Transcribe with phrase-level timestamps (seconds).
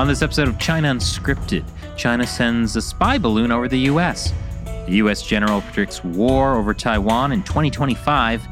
[0.00, 1.62] On this episode of China Unscripted,
[1.94, 4.32] China sends a spy balloon over the U.S.
[4.64, 5.20] The U.S.
[5.20, 8.42] general predicts war over Taiwan in 2025,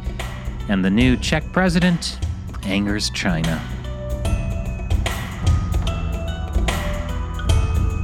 [0.68, 2.18] and the new Czech president
[2.64, 3.58] angers China.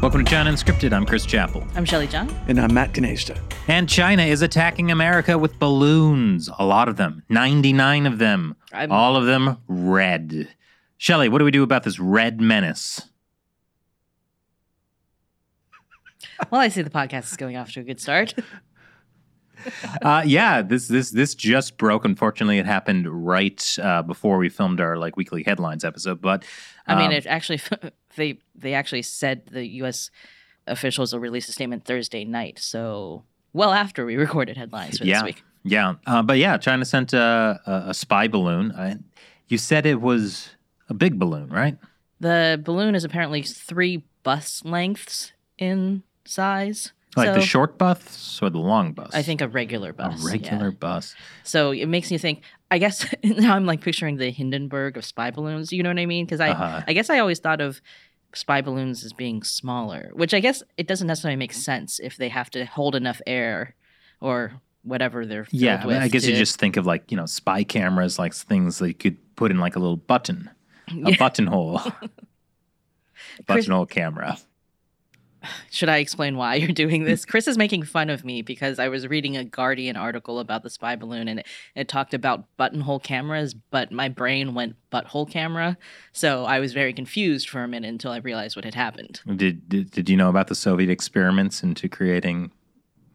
[0.01, 0.95] Welcome to China Unscripted.
[0.95, 1.67] I'm Chris Chappell.
[1.77, 2.33] I'm Shelley Zhang.
[2.49, 3.39] And I'm Matt Gnaizda.
[3.69, 6.49] And China is attacking America with balloons.
[6.59, 7.23] A lot of them.
[7.29, 8.57] 99 of them.
[8.73, 10.49] I'm- All of them red.
[10.97, 13.03] Shelly, what do we do about this red menace?
[16.51, 18.35] Well, I see the podcast is going off to a good start.
[20.03, 22.05] uh, yeah, this this this just broke.
[22.05, 26.21] Unfortunately, it happened right uh, before we filmed our like weekly headlines episode.
[26.21, 26.45] But
[26.87, 27.61] I mean, um, it actually
[28.17, 30.11] they they actually said the U.S.
[30.67, 35.21] officials will release a statement Thursday night, so well after we recorded headlines for yeah,
[35.21, 35.43] this week.
[35.63, 35.95] yeah.
[36.07, 38.73] Uh, but yeah, China sent a, a, spy balloon.
[38.73, 38.97] Uh,
[39.49, 40.51] you said it was
[40.89, 41.79] a big balloon, right?
[42.21, 46.93] The balloon is apparently three bus lengths in size.
[47.17, 49.11] Like so the short bus or the long bus?
[49.15, 50.23] I think a regular bus.
[50.23, 50.79] a regular yeah.
[50.79, 51.15] bus.
[51.45, 52.43] So it makes me think.
[52.71, 55.73] I guess now I'm like picturing the Hindenburg of spy balloons.
[55.73, 56.25] You know what I mean?
[56.25, 56.83] Because I, Uh-huh.
[56.89, 57.81] I guess I always thought of
[58.35, 62.29] spy balloons as being smaller, which I guess it doesn't necessarily make sense if they
[62.31, 63.77] have to hold enough air
[64.21, 67.11] or whatever they're filled Yeah, I, mean, with I guess you just think of like
[67.11, 70.51] you know spy cameras, like things that you could put in like a little button,
[71.05, 71.81] a buttonhole,
[73.47, 74.37] buttonhole camera.
[75.71, 77.25] Should I explain why you're doing this?
[77.25, 80.71] Chris is making fun of me because I was reading a Guardian article about the
[80.71, 85.77] spy balloon and it, it talked about buttonhole cameras, but my brain went butthole camera.
[86.13, 89.21] So I was very confused for a minute until I realized what had happened.
[89.37, 92.53] Did, did did you know about the Soviet experiments into creating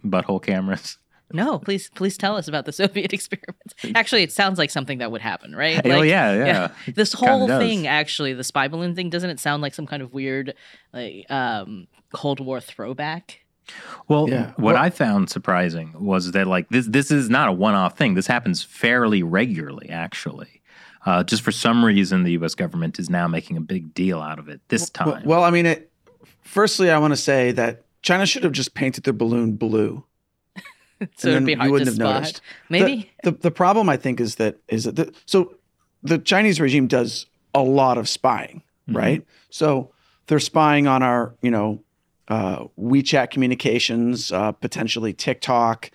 [0.03, 0.97] butthole cameras?
[1.31, 3.75] No, please, please tell us about the Soviet experiments.
[3.95, 5.79] Actually, it sounds like something that would happen, right?
[5.85, 6.71] oh Like, yeah, yeah.
[6.95, 7.61] This Kinda whole does.
[7.61, 10.53] thing, actually, the spy balloon thing, doesn't it sound like some kind of weird,
[10.93, 13.41] like, um, Cold War throwback?
[14.07, 14.47] Well, Yeah.
[14.55, 17.95] what Well- I found surprising was that like this this is not a one off
[17.97, 18.15] thing.
[18.15, 20.61] This happens fairly regularly, actually.
[21.05, 22.55] Uh, just for some reason, the U.S.
[22.55, 25.07] government is now making a big deal out of it this time.
[25.07, 25.91] Well, well, I mean, it,
[26.43, 30.03] firstly, I want to say that China should have just painted their balloon blue.
[31.15, 32.13] So and it'd be you hard to wouldn't have spot.
[32.15, 32.41] noticed.
[32.69, 33.11] Maybe.
[33.23, 35.55] The, the the problem I think is that is that the, so
[36.03, 38.95] the Chinese regime does a lot of spying, Mhm.
[38.97, 39.25] right?
[39.49, 39.91] So
[40.27, 41.83] they're spying on our, you know,
[42.27, 45.89] uh, WeChat communications, uh, potentially TikTok,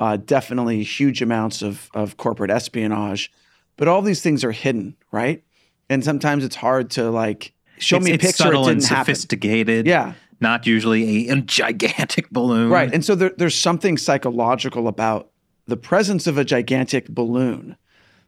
[0.00, 3.32] uh, definitely huge amounts of of corporate espionage,
[3.76, 5.42] but all these things are hidden, right?
[5.90, 8.88] And sometimes it's hard to like show it's, me a picture it subtle and didn't
[8.88, 9.14] happen.
[9.14, 9.86] sophisticated.
[9.86, 12.70] Yeah, not usually a, a gigantic balloon.
[12.70, 12.92] Right.
[12.92, 15.30] And so there, there's something psychological about
[15.66, 17.76] the presence of a gigantic balloon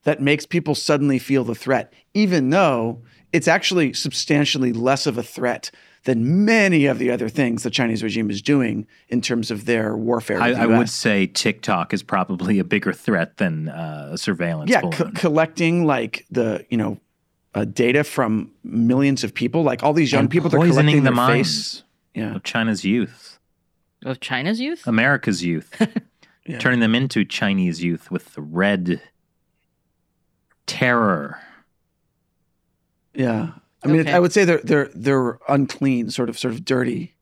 [0.05, 3.03] that makes people suddenly feel the threat, even though
[3.33, 5.71] it's actually substantially less of a threat
[6.05, 9.97] than many of the other things the Chinese regime is doing in terms of their
[9.97, 10.41] warfare.
[10.41, 14.71] I, the I would say TikTok is probably a bigger threat than uh, a surveillance
[14.71, 14.93] yeah, balloon.
[14.93, 16.99] co- collecting like the, you know,
[17.57, 21.11] uh, data from millions of people, like all these young And people, they're collecting the
[21.11, 21.83] their minds face.
[22.17, 22.35] Yeah.
[22.35, 23.39] of China's youth,
[24.05, 24.87] Of China's youth?
[24.87, 25.71] America's youth,
[26.47, 26.59] Yeah.
[26.59, 29.01] turning them into Chinese youth with the red
[30.67, 31.39] terror.
[33.15, 33.51] Yeah.
[33.85, 34.13] I mean, Okay.
[34.13, 37.15] I would say they're they're they're unclean, sort of sort of dirty.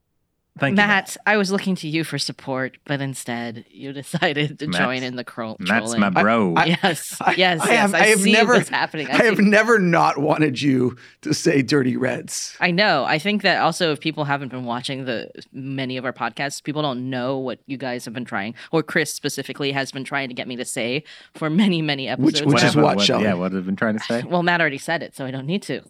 [0.57, 4.77] Thank Matt, I was looking to you for support, but instead you decided to Matt's-
[4.85, 5.65] join in the cro- you.
[5.65, 5.99] Matt's trolling.
[5.99, 6.53] my bro.
[6.55, 7.77] I- yes, I- yes, I yes.
[7.81, 9.07] have- I, I have see never- what's happening.
[9.11, 12.55] I have never not wanted you to say dirty reds.
[12.61, 13.03] I know.
[13.03, 16.81] I think that also if people haven't been watching the many of our podcasts, people
[16.81, 20.33] don't know what you guys have been trying, or Chris specifically has been trying to
[20.33, 22.43] get me to say for many, many episodes.
[22.45, 23.23] which is Whatever, what, Shelley?
[23.25, 24.23] Yeah, what have been trying to say?
[24.27, 25.81] well, Matt already said it, so I don't need to.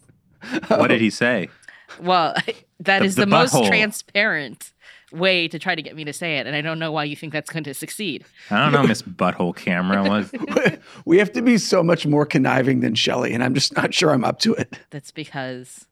[0.66, 1.50] What did he say?
[2.00, 2.34] Well,
[2.80, 3.66] that The- is the, the most butthole.
[3.68, 4.72] transparent
[5.12, 7.14] way to try to get me to say it, and I don't know why you
[7.16, 8.24] think that's going to succeed.
[8.50, 10.02] I don't know, Miss Butthole Camera.
[10.04, 10.80] What?
[11.04, 14.10] we have to be so much more conniving than Shelley, and I'm just not sure
[14.10, 14.78] I'm up to it.
[14.90, 15.86] That's because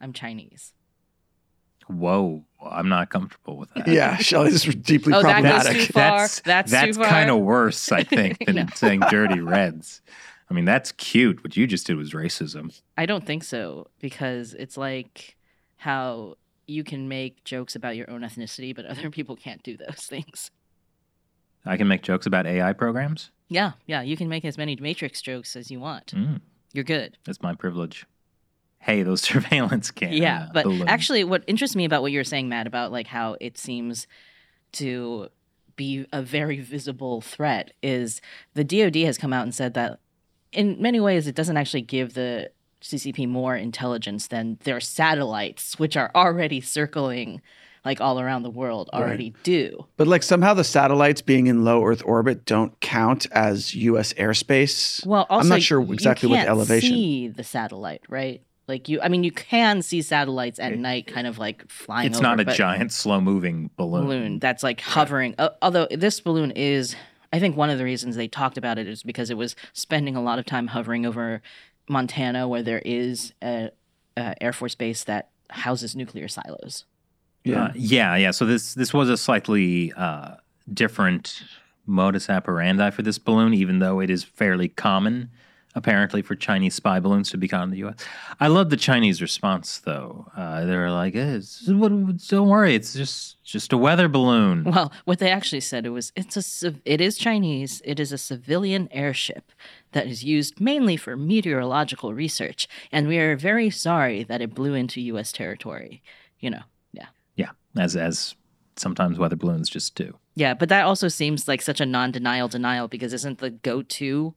[0.00, 0.72] I'm Chinese.
[1.88, 3.88] Whoa, I'm not comfortable with that.
[3.88, 5.86] Yeah, Shelley, is deeply Oh, that goes problematic.
[5.86, 6.18] too far.
[6.18, 7.10] That's That's that's too far.
[7.10, 8.66] kind of worse, I think, than No.
[8.74, 10.00] saying dirty reds.
[10.50, 11.44] I mean, that's cute.
[11.44, 12.80] What you just did was racism.
[12.98, 15.36] I don't think so because it's like
[15.76, 16.34] how
[16.66, 20.50] you can make jokes about your own ethnicity, but other people can't do those things.
[21.64, 23.30] I can make jokes about AI programs.
[23.48, 26.08] Yeah, yeah, you can make as many Matrix jokes as you want.
[26.08, 26.40] Mm,
[26.72, 27.18] You're good.
[27.24, 28.06] that's my privilege.
[28.78, 30.12] Hey, those surveillance cam.
[30.12, 33.36] Yeah, but actually, what interests me about what you were saying, Matt, about like how
[33.40, 34.06] it seems
[34.72, 35.28] to
[35.76, 38.20] be a very visible threat is
[38.54, 39.98] the DoD has come out and said that
[40.52, 42.50] in many ways it doesn't actually give the
[42.82, 47.40] CCP more intelligence than their satellites, which are already circling
[47.84, 49.86] like all around the world, already do.
[49.96, 54.12] But like somehow the satellites being in low Earth orbit don't count as U.S.
[54.14, 55.04] airspace.
[55.06, 56.90] Well, also, I'm not sure exactly you what can't the elevation.
[56.90, 58.42] See the satellite, right?
[58.68, 62.06] Like you, I mean, you can see satellites at night, kind of like flying.
[62.06, 64.04] It's over, not a giant, slow moving balloon.
[64.04, 65.34] balloon that's like hovering.
[65.38, 66.94] Uh, although this balloon is,
[67.32, 70.16] I think one of the reasons they talked about it is because it was spending
[70.16, 71.42] a lot of time hovering over
[71.88, 73.70] Montana, where there is a,
[74.16, 76.84] a Air Force base that houses nuclear silos.
[77.44, 77.64] Yeah.
[77.64, 78.30] Uh, yeah, yeah.
[78.32, 80.36] So this this was a slightly uh,
[80.72, 81.42] different
[81.86, 85.30] modus operandi for this balloon, even though it is fairly common,
[85.74, 87.96] apparently, for Chinese spy balloons to be caught in the U.S.
[88.40, 90.26] I love the Chinese response, though.
[90.36, 95.18] Uh, they were like, eh, "Don't worry, it's just just a weather balloon." Well, what
[95.18, 97.82] they actually said it was it's a it is Chinese.
[97.84, 99.52] It is a civilian airship
[99.92, 104.74] that is used mainly for meteorological research, and we are very sorry that it blew
[104.74, 105.32] into U.S.
[105.32, 106.02] territory.
[106.38, 106.62] You know,
[106.92, 107.06] yeah,
[107.36, 108.34] Yeah, as as
[108.76, 110.16] sometimes weather balloons just do.
[110.34, 110.54] yeah.
[110.54, 114.34] But that also seems like such a non-denial denial because isn't the go-to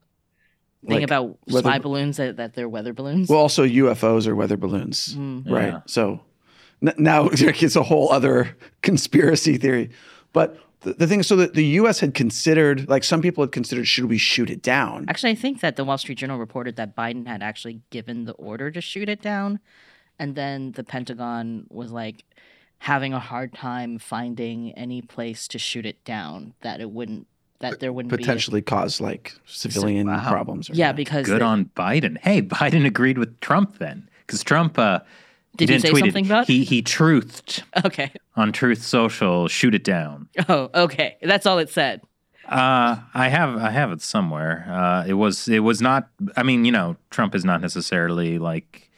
[0.88, 3.30] thing Like about weather- spy balloons that, that they're weather balloons?
[3.30, 5.50] Well, also UFOs are weather balloons, Mm.
[5.50, 5.68] right?
[5.74, 5.80] Yeah.
[5.86, 6.22] So
[6.86, 9.90] n- now it's a whole other conspiracy theory.
[10.34, 12.00] But the, the thing is, so that the U.S.
[12.00, 15.06] had considered, like some people had considered, should we shoot it down?
[15.08, 18.34] Actually, I think that the Wall Street Journal reported that Biden had actually given the
[18.34, 19.60] order to shoot it down.
[20.20, 22.24] And then the Pentagon was like
[22.80, 27.28] having a hard time finding any place to shoot it down that it wouldn't,
[27.63, 30.30] that there wouldn't Potentially cause like civilian wow.
[30.30, 30.69] problems.
[30.69, 30.80] Or be.
[30.80, 31.25] Yeah, because.
[31.25, 32.18] Good they- on Biden.
[32.19, 34.77] Hey, Biden agreed with Trump then, because Trump.
[34.77, 35.00] Uh,
[35.57, 36.07] Did he didn't say tweet it.
[36.10, 38.12] something about- He he truthed Okay.
[38.36, 39.48] on Truth Social.
[39.48, 40.30] Shoot it down.
[40.50, 41.18] Oh, okay.
[41.21, 42.01] That's all it said.
[42.48, 44.65] Uh, I have I have it somewhere.
[44.69, 46.10] Uh, it was it was not.
[46.36, 48.89] I mean, you know, Trump is not necessarily like,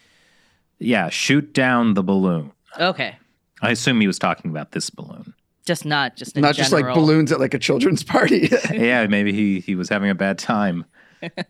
[0.80, 2.52] yeah, shoot down the balloon.
[2.80, 3.18] Okay.
[3.62, 5.34] I assume he was talking about this balloon.
[5.66, 8.50] Just not just in Not just like balloons at like a children's party.
[8.72, 10.86] yeah, maybe he he was having a bad time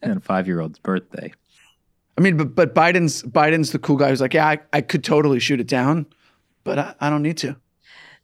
[0.04, 1.34] on a five year old's birthday.
[2.18, 5.04] I mean, but but Biden's Biden's the cool guy who's like, yeah, I, I could
[5.04, 6.06] totally shoot it down,
[6.64, 7.58] but I, I don't need to.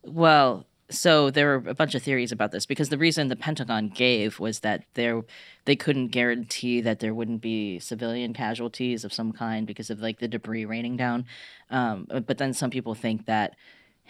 [0.04, 3.90] Well, so there were a bunch of theories about this because the reason the Pentagon
[3.90, 5.22] gave was that there
[5.66, 10.20] they couldn't guarantee that there wouldn't be civilian casualties of some kind because of like
[10.20, 11.26] the debris raining down.
[11.70, 13.56] Um, but then some people think that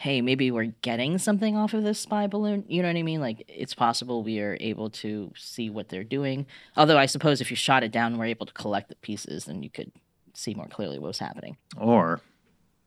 [0.01, 2.65] hey, maybe we're getting something off of this spy balloon.
[2.67, 3.21] You know what I mean?
[3.21, 6.47] Like it's possible we are able to see what they're doing.
[6.75, 9.61] Although I suppose if you shot it down were able to collect the pieces, then
[9.61, 9.91] you could
[10.33, 11.57] see more clearly what was happening.
[11.77, 12.19] Or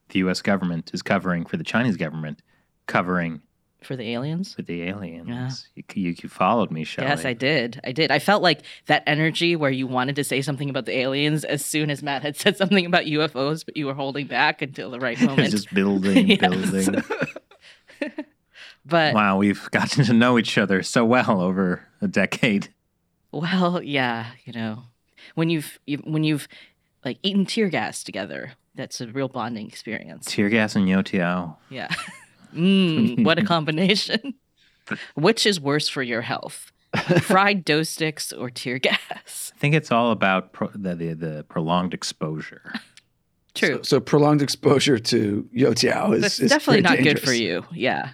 [0.08, 0.42] the U.S.
[0.42, 2.42] government is covering for the Chinese government,
[2.88, 3.42] covering
[3.84, 4.54] For the aliens?
[4.54, 5.28] for the aliens.
[5.28, 5.50] Yeah.
[5.94, 7.08] You, you, you followed me, Shelley.
[7.08, 7.80] Yes, I did.
[7.84, 8.10] I did.
[8.10, 11.64] I felt like that energy where you wanted to say something about the aliens as
[11.64, 14.98] soon as Matt had said something about UFOs, but you were holding back until the
[15.00, 15.50] right moment.
[15.50, 16.40] just building, Yes.
[16.40, 17.02] building.
[18.86, 22.68] but Wow, we've gotten to know each other so well over a decade.
[23.32, 24.84] well, yeah, you know,
[25.34, 26.48] when you've you, when you've
[27.04, 30.26] like eaten tear gas together, that's a real bonding experience.
[30.26, 31.56] Tear gas and youtiao.
[31.70, 31.88] Yeah.
[32.54, 34.34] Mm, what a combination.
[35.14, 36.70] Which is worse for your health?
[37.22, 39.52] Fried dough sticks or tear gas?
[39.54, 42.72] I think it's all about pro- the, the the prolonged exposure.
[43.54, 43.80] True.
[43.82, 47.64] So prolonged exposure to youtiao is, That's is definitely very not good for you.
[47.72, 48.10] Yeah.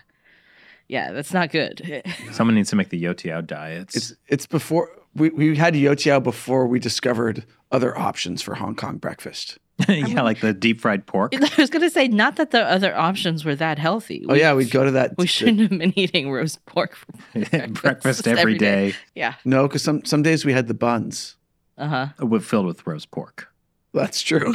[0.88, 2.02] Yeah, that's not good.
[2.32, 3.94] Someone needs to make the youtiao diets.
[3.96, 8.96] It's it's before we, we had youtiao before we discovered other options for Hong Kong
[8.96, 9.58] breakfast.
[9.88, 11.34] yeah, like the deep fried pork.
[11.36, 14.24] I was going to say, not that the other options were that healthy.
[14.28, 15.16] Oh yeah, we'd go to that.
[15.18, 17.06] We shouldn't have been eating roast pork for
[17.68, 19.34] Breakfast every every day, Yeah.
[19.44, 21.36] No, because some some days we had the buns.
[21.78, 22.26] Uh huh.
[22.26, 23.48] with filled with roast pork.
[23.94, 24.52] That's true.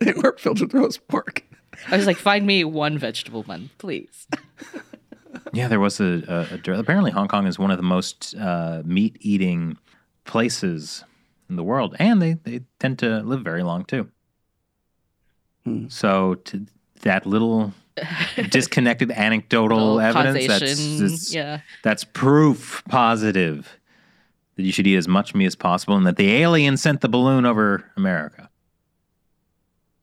[0.00, 1.42] they were filled with roast pork.
[1.88, 4.26] I was like, find me one vegetable bun, please.
[5.52, 6.22] Yeah, there was a,
[6.64, 9.78] a, a apparently Hong Kong is one of the most uh, meat eating
[10.24, 11.04] places
[11.48, 14.08] in the world, and they they tend to live very long too.
[15.64, 15.88] Hmm.
[15.88, 16.66] So to
[17.02, 17.72] that little
[18.50, 21.60] disconnected anecdotal Little evidence that's, that's yeah.
[21.82, 23.78] that's proof positive
[24.56, 27.08] that you should eat as much meat as possible, and that the alien sent the
[27.08, 28.50] balloon over America.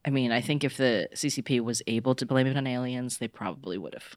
[0.04, 3.28] I mean, I think if the CCP was able to blame it on aliens, they
[3.28, 4.16] probably would have.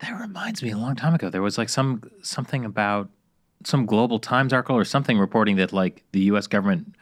[0.00, 3.08] That reminds me, a long time ago, there was like some something about
[3.64, 6.46] some Global Times article or something reporting that like the U.S.
[6.46, 6.94] government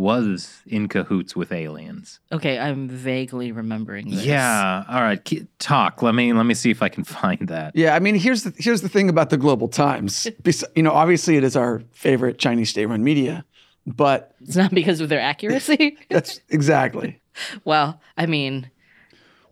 [0.00, 2.20] was in cahoots with aliens.
[2.32, 4.24] Okay, I'm vaguely remembering this.
[4.24, 4.84] Yeah.
[4.88, 5.22] All right.
[5.22, 6.02] Ke- Talk.
[6.02, 7.76] Let me let me see if I can find that.
[7.76, 10.26] Yeah, I mean, here's the here's the thing about the Global Times.
[10.42, 13.44] Bes- you know, obviously it is our favorite Chinese state-run media,
[13.86, 15.98] but It's not because of their accuracy.
[16.10, 17.20] that's exactly.
[17.64, 18.70] well, I mean,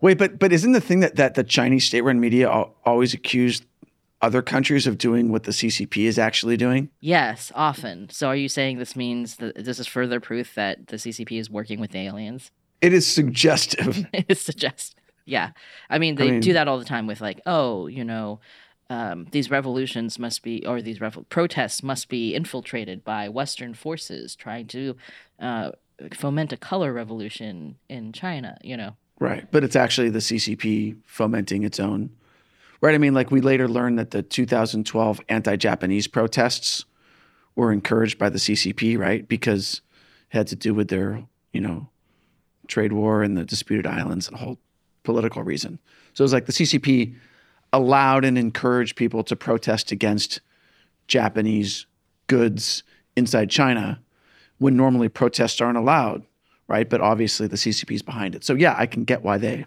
[0.01, 3.65] Wait, but but isn't the thing that that the Chinese state-run media always accused
[4.21, 6.89] other countries of doing what the CCP is actually doing?
[6.99, 8.09] yes, often.
[8.09, 11.49] So are you saying this means that this is further proof that the CCP is
[11.49, 12.51] working with the aliens?
[12.81, 14.05] It is suggestive.
[14.13, 14.95] it suggests.
[15.25, 15.51] Yeah.
[15.89, 18.39] I mean, they mean- do that all the time with like, oh, you know,
[18.89, 24.35] um, these revolutions must be, or these revol- protests must be infiltrated by Western forces
[24.35, 24.95] trying to
[25.39, 25.71] uh,
[26.13, 28.57] foment a color revolution in China.
[28.63, 29.45] You know, Right.
[29.51, 32.09] But it's actually the CCP fomenting its own.
[32.81, 32.95] Right.
[32.95, 36.85] I mean, like we later learned that the 2012 anti Japanese protests
[37.55, 39.27] were encouraged by the CCP, right?
[39.27, 39.81] Because
[40.31, 41.89] it had to do with their, you know,
[42.67, 44.59] trade war and the disputed islands and a whole
[45.03, 45.79] political reason.
[46.13, 47.15] So it was like the CCP
[47.73, 50.39] allowed and encouraged people to protest against
[51.07, 51.85] Japanese
[52.27, 52.83] goods
[53.15, 53.99] inside China
[54.59, 56.25] when normally protests aren't allowed
[56.69, 56.87] right?
[56.87, 58.45] But obviously the CCP is behind it.
[58.45, 59.65] So yeah, I can get why they.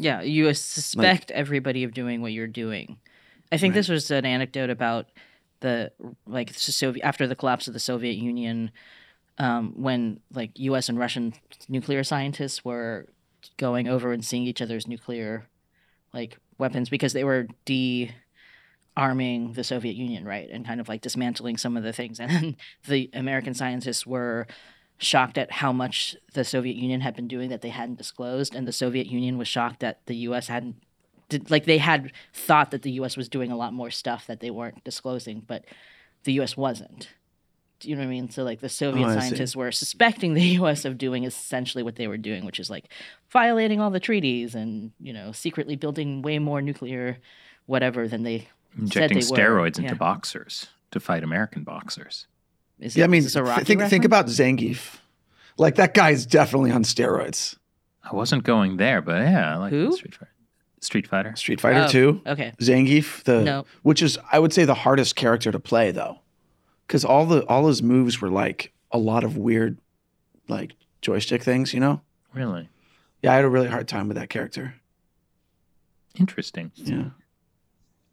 [0.00, 2.96] Yeah, you suspect everybody of doing what you're doing.
[3.52, 5.06] I think this was an anecdote about
[5.60, 5.92] the
[6.26, 8.70] like Soviet after the collapse of the Soviet Union,
[9.36, 10.88] um, when like U.S.
[10.88, 11.34] and Russian
[11.68, 13.08] nuclear scientists were
[13.58, 15.46] going over and seeing each other's nuclear
[16.14, 18.10] like weapons because they were de
[18.96, 22.56] arming the Soviet Union, right, and kind of like dismantling some of the things, and
[22.88, 24.46] the American scientists were
[25.00, 28.68] shocked at how much the Soviet Union had been doing that they hadn't disclosed, and
[28.68, 30.46] the Soviet Union was shocked that the U.S.
[30.48, 30.76] hadn't.
[31.28, 33.16] Did, like they had thought that the U.S.
[33.16, 35.64] was doing a lot more stuff that they weren't disclosing, but
[36.24, 36.56] the U.S.
[36.56, 37.08] wasn't.
[37.78, 38.28] Do you know what I mean?
[38.30, 39.20] So like the Soviet Oh, I see.
[39.20, 40.84] scientists were suspecting the U.S.
[40.84, 42.86] of doing essentially what they were doing, which is like
[43.30, 47.18] violating all the treaties and you know secretly building way more nuclear
[47.66, 49.48] whatever than they Injecting said they were.
[49.48, 49.94] steroids into Yeah.
[49.94, 52.26] boxers to fight American boxers.
[52.80, 54.96] Is Yeah, I it- mean, is this a Rocky think think about Zangief.
[55.58, 57.56] Like that guy is definitely on steroids.
[58.02, 59.92] I wasn't going there, but yeah, I like Who?
[59.92, 60.30] Street Fighter.
[60.80, 61.36] Street Fighter.
[61.36, 62.52] Street Fighter Oh, 2, Okay.
[62.60, 63.66] Zangief, the No.
[63.82, 66.20] which is I would say the hardest character to play though.
[66.88, 69.78] Cuz all the all his moves were like a lot of weird
[70.48, 70.72] like
[71.02, 72.00] joystick things, you know?
[72.32, 72.68] Really
[73.22, 74.74] Yeah, I had a really hard time with that character.
[76.18, 76.72] interesting.
[76.74, 77.10] Yeah.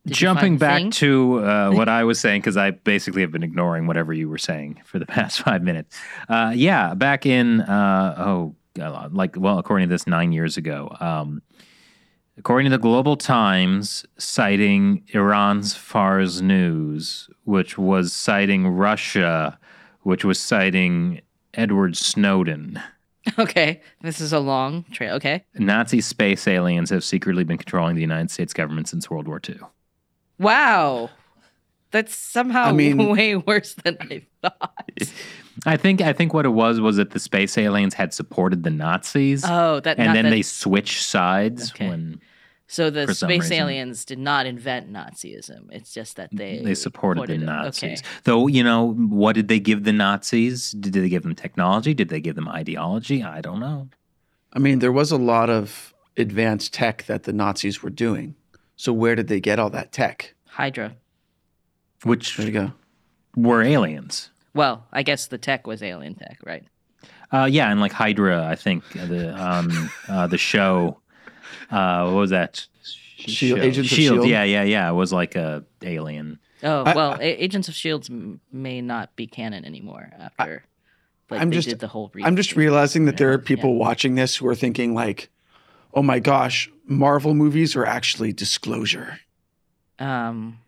[0.08, 0.92] Did Jumping back Thing?
[0.92, 4.38] to uh, what I was saying, because I basically have been ignoring whatever you were
[4.38, 5.98] saying for the past five minutes.
[6.30, 8.56] Uh, yeah, back in, uh, oh,
[9.12, 11.42] like, well, according to this, nine years ago, um,
[12.38, 19.60] according to the Global Times, citing Iran's Fars News, which was citing Russia,
[20.04, 21.22] which was citing
[21.54, 22.82] Edward Snowden.
[23.38, 23.82] Okay.
[24.02, 25.16] This is a long trail.
[25.16, 25.44] Okay.
[25.56, 29.60] Nazi space aliens have secretly been controlling the United States government since World War II.
[30.40, 31.10] Wow.
[31.92, 34.74] That's somehow I mean- way worse than I thought.
[35.66, 38.70] I think I think what it was was that the space aliens had supported the
[38.70, 41.88] Nazis, Oh, that and not then that- they switched sides Okay.
[41.90, 42.20] when
[42.70, 43.54] so the for space reason.
[43.58, 45.72] aliens did not invent Nazism.
[45.72, 47.38] It's just that they they supported the.
[47.38, 47.84] Nazis.
[48.02, 48.10] Okay.
[48.26, 50.72] Though you know, what did they give the Nazis?
[50.72, 51.94] Did they give them technology?
[51.94, 53.24] Did they give them ideology?
[53.24, 53.88] I don't know.
[54.54, 58.36] I mean, there was a lot of advanced tech that the Nazis were doing.
[58.78, 60.34] So where did they get all that tech?
[60.48, 60.96] Hydra.
[62.04, 62.72] Which There you go.
[63.36, 64.30] were aliens.
[64.54, 66.64] Well, I guess the tech was alien tech, right?
[67.32, 71.00] Uh, yeah, and like Hydra, I think uh, the um, uh, the show.
[71.70, 72.66] Uh, what was that?
[73.18, 74.20] Shield- Show- Agents of Shield.
[74.20, 74.32] S.H.I.E.L.D.?
[74.32, 74.90] Yeah, yeah, yeah.
[74.90, 76.40] It was like a alien.
[76.64, 78.10] Oh I- well, A- Agents of Shields
[78.52, 80.64] may not be canon anymore after.
[81.30, 82.12] like, I'm they just- did the whole.
[82.24, 83.44] I'm just realizing that there are Yeah.
[83.46, 85.30] people watching this who are thinking like,
[85.94, 89.20] "Oh my gosh, Marvel movies are actually disclosure."
[90.00, 90.60] Um.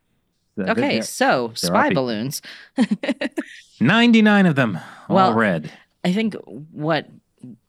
[0.60, 2.42] Okay, there- so there are spy people- balloons.
[3.80, 5.72] 99 of them, all Well, red.
[6.04, 6.36] I think
[6.72, 7.08] what.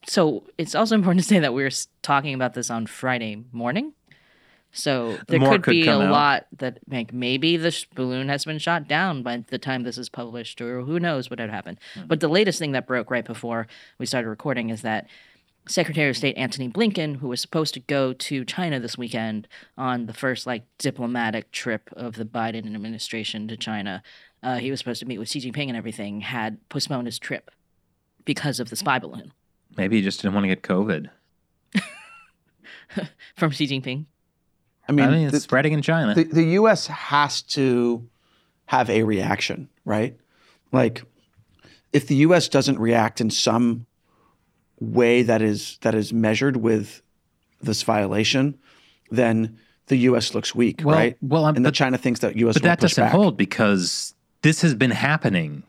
[0.07, 1.71] So it's also important to say that we're
[2.03, 3.93] talking about this on Friday morning.
[4.73, 6.11] So there could, could be a out.
[6.11, 10.09] lot that like maybe the balloon has been shot down by the time this is
[10.09, 11.79] published, or who knows what had happened.
[11.95, 12.07] Hmm.
[12.07, 13.67] But the latest thing that broke right before
[13.99, 15.07] we started recording is that
[15.69, 20.07] Secretary of State Antony Blinken, who was supposed to go to China this weekend on
[20.07, 24.03] the first like diplomatic trip of the Biden administration to China,
[24.43, 27.51] uh, he was supposed to meet with Xi Jinping and everything, had postponed his trip
[28.25, 29.33] because of the spy balloon
[29.77, 31.11] Maybe he just didn't want to get COVID.
[33.37, 34.07] from Xi Jinping.
[34.89, 36.15] I mean, I mean, it's the, spreading in China.
[36.15, 36.89] the, the U.S.
[36.89, 38.09] has to
[38.67, 40.17] have a reaction, right?
[40.73, 41.05] Like,
[41.93, 42.49] if the U.S.
[42.49, 43.87] doesn't react in some
[44.81, 47.03] way that is that is measured with
[47.63, 48.59] this violation,
[49.11, 50.35] then the U.S.
[50.35, 51.17] looks weak, well, right?
[51.21, 52.55] well, um, And then but, China thinks that U.S.
[52.55, 53.13] but will that push doesn't back.
[53.13, 55.63] hold because this has been happening.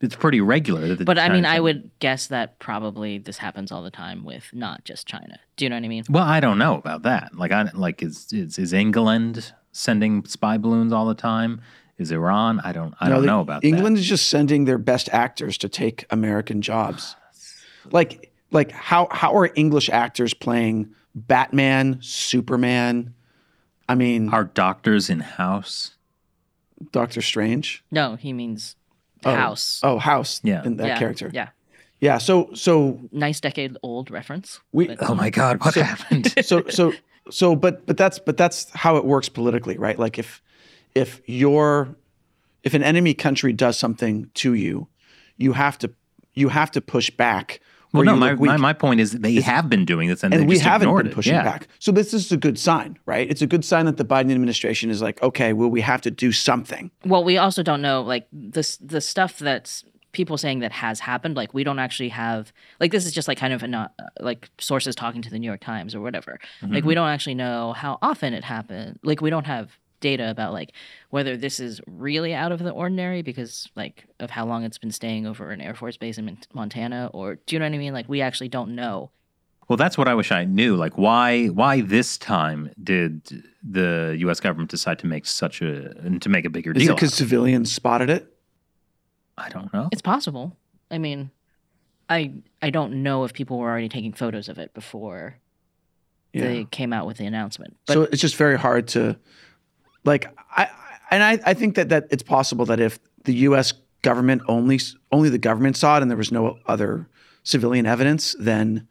[0.00, 0.88] it's pretty regular.
[0.88, 3.90] That the But I mean, China I would guess that probably this happens all the
[3.90, 5.38] time with not just China.
[5.56, 6.04] Do you know what I mean?
[6.08, 7.34] Well, I don't know about that.
[7.36, 11.60] Like, I like is is, is England sending spy balloons all the time?
[11.98, 12.60] Is Iran?
[12.64, 12.94] I don't.
[13.00, 16.04] I No, don't they- know about England is just sending their best actors to take
[16.10, 17.14] American jobs.
[17.90, 23.14] Like like how how are English actors playing Batman, Superman?
[23.88, 24.30] I mean.
[24.30, 25.94] Are doctors in house?
[26.90, 27.84] Doctor Strange.
[27.90, 28.74] No, he means
[29.24, 29.34] Oh.
[29.34, 29.80] house.
[29.82, 30.40] Oh, House.
[30.44, 30.64] Yeah.
[30.64, 31.30] in that yeah, character.
[31.32, 31.48] Yeah.
[32.00, 32.18] Yeah.
[32.18, 34.60] So so Nice decade old reference.
[34.72, 35.64] we But- Oh my God!
[35.64, 36.32] What happened?
[36.44, 36.92] so so
[37.30, 40.42] so but but that's but that's how it works politically right like if
[40.94, 41.96] if your
[42.62, 44.86] if an enemy country does something to you
[45.36, 45.90] you have to
[46.34, 47.60] you have to push back
[47.96, 48.16] Well, no.
[48.16, 50.88] My, my my point is they have been doing this, and, and they we haven't
[50.88, 51.42] ignored been pushing yeah.
[51.42, 54.32] back so this is a good sign right it's a good sign that the biden
[54.32, 58.02] administration is like okay well we have to do something Well, we also don't know
[58.02, 61.36] like this the stuff that's people saying that has happened.
[61.36, 64.94] Like we don't actually have like this is just like kind of not like sources
[64.94, 66.38] talking to the New York Times or whatever.
[66.62, 66.90] Like we mm-hmm.
[66.94, 68.98] don't actually know how often it happened.
[69.02, 70.72] Like we don't have data about like
[71.10, 74.90] whether this is really out of the ordinary because like of how long it's been
[74.90, 77.92] staying over an air force base in Montana or do you know what I mean?
[77.92, 79.10] Like we actually don't know.
[79.68, 80.76] Well, that's what I wish I knew.
[80.76, 84.38] Like, why why this time did the U.S.
[84.38, 86.94] government decide to make such a to make a bigger is it deal?
[86.94, 88.32] because civilians spotted it
[89.38, 89.88] I don't know.
[89.92, 90.56] It's possible.
[90.90, 91.30] I mean,
[92.08, 95.38] I I don't know if people were already taking photos of it before
[96.32, 97.76] yeah they came out with the announcement.
[97.86, 99.18] But so it's just very hard to
[100.06, 100.68] like i
[101.10, 103.72] and I, I think that that it's possible that if the us
[104.02, 104.80] government only
[105.12, 107.08] only the government saw it and there was no other
[107.42, 108.88] civilian evidence then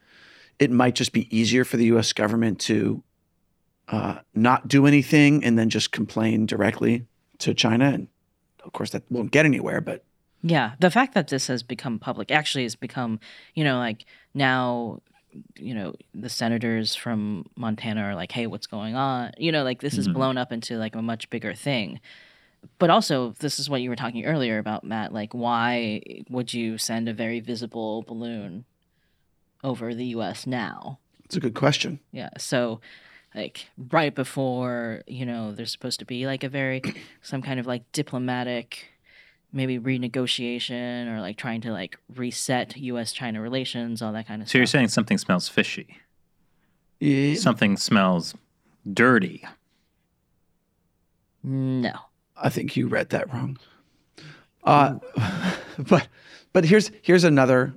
[0.59, 3.03] it might just be easier for the us government to
[3.89, 7.05] uh, not do anything and then just complain directly
[7.39, 7.85] to china.
[7.85, 8.07] And
[8.63, 10.03] of course that won't get anywhere but
[10.47, 13.19] yeah, the fact that this has become public actually has become,
[13.55, 14.05] you know, like
[14.35, 15.01] now,
[15.57, 19.81] you know, the senators from Montana are like, "Hey, what's going on?" You know, like
[19.81, 20.13] this is Mhm.
[20.13, 21.99] blown up into like a much bigger thing.
[22.79, 25.13] But also, this is what you were talking earlier about, Matt.
[25.13, 28.65] Like, why would you send a very visible balloon
[29.63, 30.47] over the U.S.
[30.47, 30.99] now?
[31.25, 32.29] it's a good question Yeah.
[32.37, 32.81] So,
[33.33, 36.81] like, right before, you know, there's supposed to be like a very,
[37.21, 38.87] some kind of like diplomatic,
[39.55, 44.47] maybe renegotiation or like trying to like reset US China relations, all that kind of
[44.47, 44.51] stuff.
[44.51, 45.97] So you're saying something smells fishy?
[46.99, 48.35] Yeah, Something smells
[48.91, 49.43] dirty?
[51.41, 51.93] No.
[52.35, 53.57] I think you read that wrong.
[54.63, 54.95] Uh,
[55.79, 56.07] but
[56.51, 57.75] but here's here's another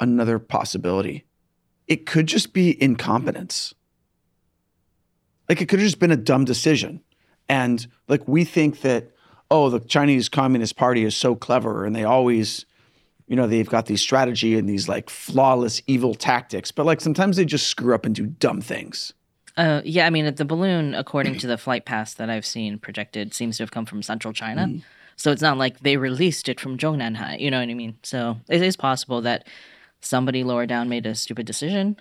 [0.00, 1.24] another possibility.
[1.88, 3.74] It could just be incompetence.
[5.48, 7.02] Like it could have just been a dumb decision.
[7.48, 9.10] And like we think that
[9.52, 12.66] oh the Chinese Communist Party is so clever and they always
[13.26, 17.36] you know they've got these strategy and these like flawless evil tactics but like sometimes
[17.36, 19.12] they just screw up and do dumb things.
[19.56, 23.34] Uh, yeah, I mean, the balloon, according to the flight path that I've seen projected,
[23.34, 24.62] seems to have come from central China.
[24.62, 24.82] Mm.
[25.16, 27.38] So it's not like they released it from Zhongnanhai.
[27.38, 27.98] You know what I mean?
[28.02, 29.46] So it is possible that
[30.00, 31.96] somebody lower down made a stupid decision.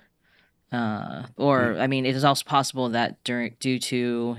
[0.71, 4.37] Uh, or, I mean, it is also possible that during due to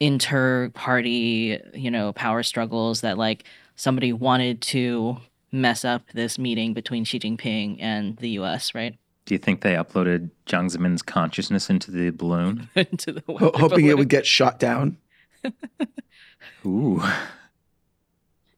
[0.00, 3.44] inter-party, you know, power struggles, that like
[3.76, 5.18] somebody wanted to
[5.52, 8.74] mess up this meeting between Xi Jinping and the U.S.
[8.74, 12.68] Right Do you think they uploaded Jiang Zemin's consciousness into the balloon?
[12.74, 14.98] into the Ho- weather hoping it would get shot down.
[16.66, 17.00] Ooh,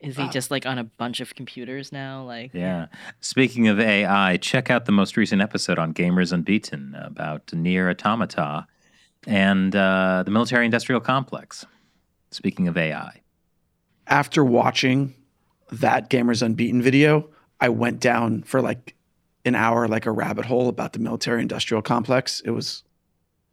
[0.00, 2.22] Is he just like on a bunch of computers now?
[2.24, 2.86] Like, yeah.
[3.20, 8.66] Speaking of AI, check out the most recent episode on Gamers Unbeaten about NieR Automata
[9.26, 11.66] and uh, the military-industrial complex.
[12.30, 13.22] Speaking of AI,
[14.06, 15.14] after watching
[15.72, 18.94] that Gamers Unbeaten video, I went down for like
[19.44, 22.40] an hour, like a rabbit hole about the military industrial complex.
[22.44, 22.84] It was,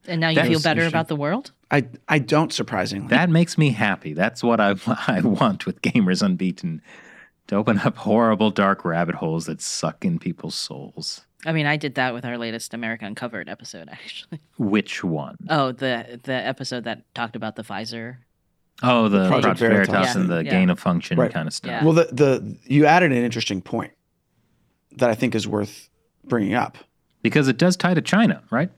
[0.07, 1.51] and now you feel better about the world.
[1.71, 3.07] I, I don't surprisingly.
[3.07, 4.13] that makes me happy.
[4.13, 4.75] That's what I,
[5.07, 6.81] I want with Gamers Unbeaten
[7.47, 11.24] to open up horrible, dark rabbit holes that suck in people's souls.
[11.45, 14.39] I mean, I did that with our latest America Uncovered episode, actually.
[14.57, 15.37] Which one?
[15.49, 18.17] Oh, the the episode that talked about the Pfizer.
[18.83, 19.87] Oh, the Project Project, Veritas.
[19.87, 20.51] Veritas and the yeah.
[20.51, 21.31] gain of function Right.
[21.31, 21.69] kind of stuff.
[21.71, 21.83] Yeah.
[21.85, 23.93] well, the, the, you added an interesting point
[24.97, 25.89] that I think is worth
[26.25, 26.77] bringing up.
[27.21, 28.69] Because it does tie to China, right?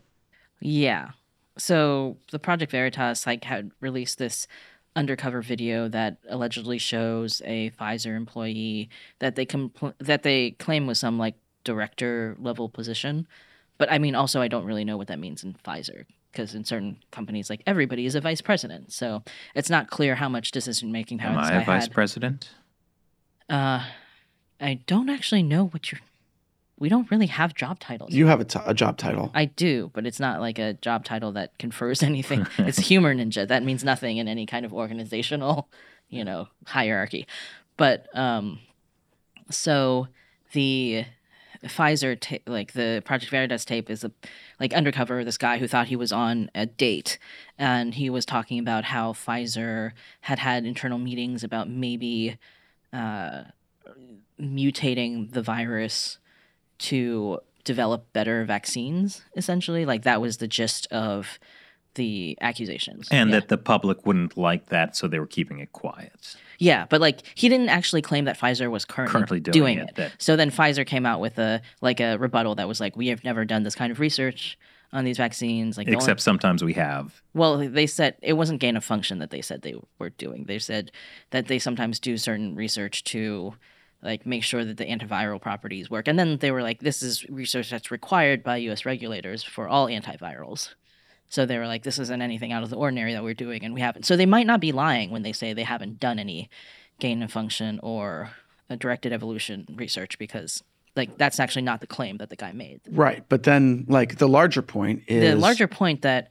[0.62, 1.10] Yeah.
[1.58, 4.48] So the Project Veritas like had released this
[4.96, 11.00] undercover video that allegedly shows a Pfizer employee that they compl- that they claim was
[11.00, 11.36] some like
[11.68, 13.28] director level position.
[13.78, 16.64] But I mean, also I don't really know what that means in Pfizer because in
[16.64, 19.22] certain companies, like everybody is a vice president, so
[19.54, 21.94] it's not clear how much decision making power Am this guy a vice had.
[21.94, 22.50] president?
[23.50, 23.84] Uh,
[24.60, 26.02] I don't actually know what you're.
[26.80, 28.12] We don't really have job titles.
[28.14, 29.32] You have a, t- a job title.
[29.34, 32.46] I do, but it's not like a job title that confers anything.
[32.60, 33.48] it's humor ninja.
[33.48, 35.68] That means nothing in any kind of organizational,
[36.10, 37.26] you know, hierarchy.
[37.78, 38.60] But um,
[39.50, 40.08] so
[40.54, 41.06] the
[41.64, 44.12] Pfizer, ta- like the Project Veritas tape, is a
[44.60, 45.24] like undercover.
[45.24, 47.18] This guy who thought he was on a date,
[47.58, 49.92] and he was talking about how Pfizer
[50.22, 52.38] had had internal meetings about maybe
[52.94, 53.44] uh,
[54.40, 56.20] mutating the virus
[56.80, 59.24] to develop better vaccines.
[59.36, 61.40] Essentially, like that was the gist of
[61.96, 63.08] the accusations.
[63.12, 63.40] And Yeah.
[63.40, 66.36] that the public wouldn't like that, so they were keeping it quiet.
[66.60, 69.90] Yeah, but like he didn't actually claim that Pfizer was currently, Currently doing it.
[69.90, 72.96] it, that- So then Pfizer came out with a like a rebuttal that was like,
[72.96, 74.58] we have never done this kind of research
[74.94, 75.78] on these vaccines.
[75.78, 77.22] Like, Except sometimes we have.
[77.34, 80.46] well, they said it wasn't gain of function that they said they were doing.
[80.46, 80.92] They said
[81.32, 83.54] that they sometimes do certain research to
[84.02, 86.08] like make sure that the antiviral properties work.
[86.08, 88.86] And then they were like, this is research that's required by U.S.
[88.86, 90.74] regulators for all antivirals.
[91.30, 93.74] So they were like, this isn't anything out of the ordinary that we're doing, and
[93.74, 94.04] we haven't.
[94.06, 96.50] So they might not be lying when they say they haven't done any
[97.00, 98.32] gain of function or
[98.70, 100.64] a directed evolution research because
[100.96, 102.82] like that's actually not the claim that the guy made.
[102.90, 103.24] right.
[103.30, 106.30] But then, like, the larger point is The larger point that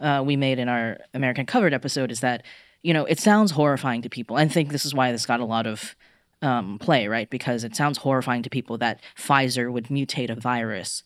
[0.00, 2.44] uh, we made in our America Uncovered episode is that
[2.82, 4.36] you know it sounds horrifying to people.
[4.36, 5.96] I think this is why this got a lot of
[6.42, 7.28] um, play, right?
[7.28, 11.02] Because it sounds horrifying to people that Pfizer would mutate a virus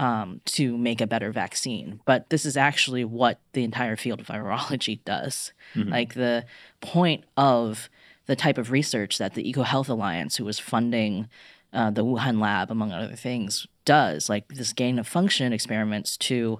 [0.00, 2.00] um, to make a better vaccine.
[2.06, 5.52] But this is actually what the entire field of virology does.
[5.90, 6.46] Like the
[6.80, 7.90] point of
[8.24, 11.28] the type of research that the EcoHealth Alliance, who was funding
[11.74, 16.58] uh, the Wuhan lab, among other things, does, like this gain of function experiments to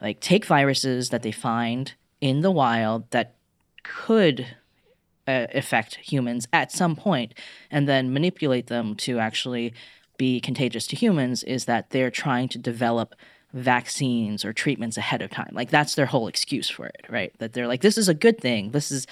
[0.00, 3.34] like take viruses that they find in the wild that
[3.82, 4.46] could
[5.26, 7.32] uh, affect humans at some point
[7.70, 9.72] and then manipulate them to actually
[10.16, 13.14] be contagious to humans is that they're trying to develop
[13.52, 15.50] vaccines or treatments ahead of time.
[15.52, 17.32] Like that's their whole excuse for it, right?
[17.38, 18.70] That they're like, this is a good thing.
[18.70, 19.06] This is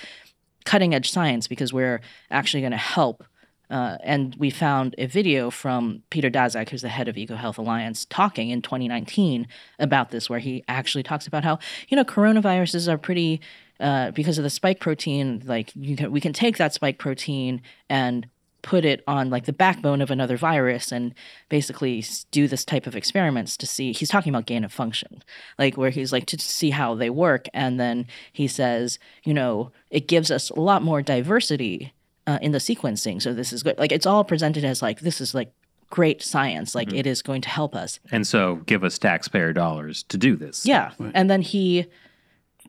[0.65, 3.25] cutting edge science because we're actually going to help.
[3.71, 8.05] Uh, and we found a video from Peter Daszak, who's the head of EcoHealth Alliance,
[8.05, 9.47] talking in 2019
[9.79, 11.57] about this, where he actually talks about how
[11.89, 13.41] you know coronaviruses are pretty
[13.79, 15.41] uh, because of the spike protein.
[15.45, 18.29] Like you can, we can take that spike protein and
[18.63, 21.15] put it on like the backbone of another virus and
[21.49, 25.23] basically do this type of experiments to see he's talking about gain of function.
[25.59, 29.73] Like where he's like to see how they work and then he says you know
[29.91, 31.93] it gives us a lot more diversity
[32.27, 33.79] uh, in the sequencing so this is good.
[33.79, 35.53] Like it's all presented as like this is like
[35.91, 37.99] great science like it is going to help us.
[38.13, 40.65] And so give us taxpayer dollars to do this.
[40.65, 40.93] yeah.
[41.15, 41.87] And then he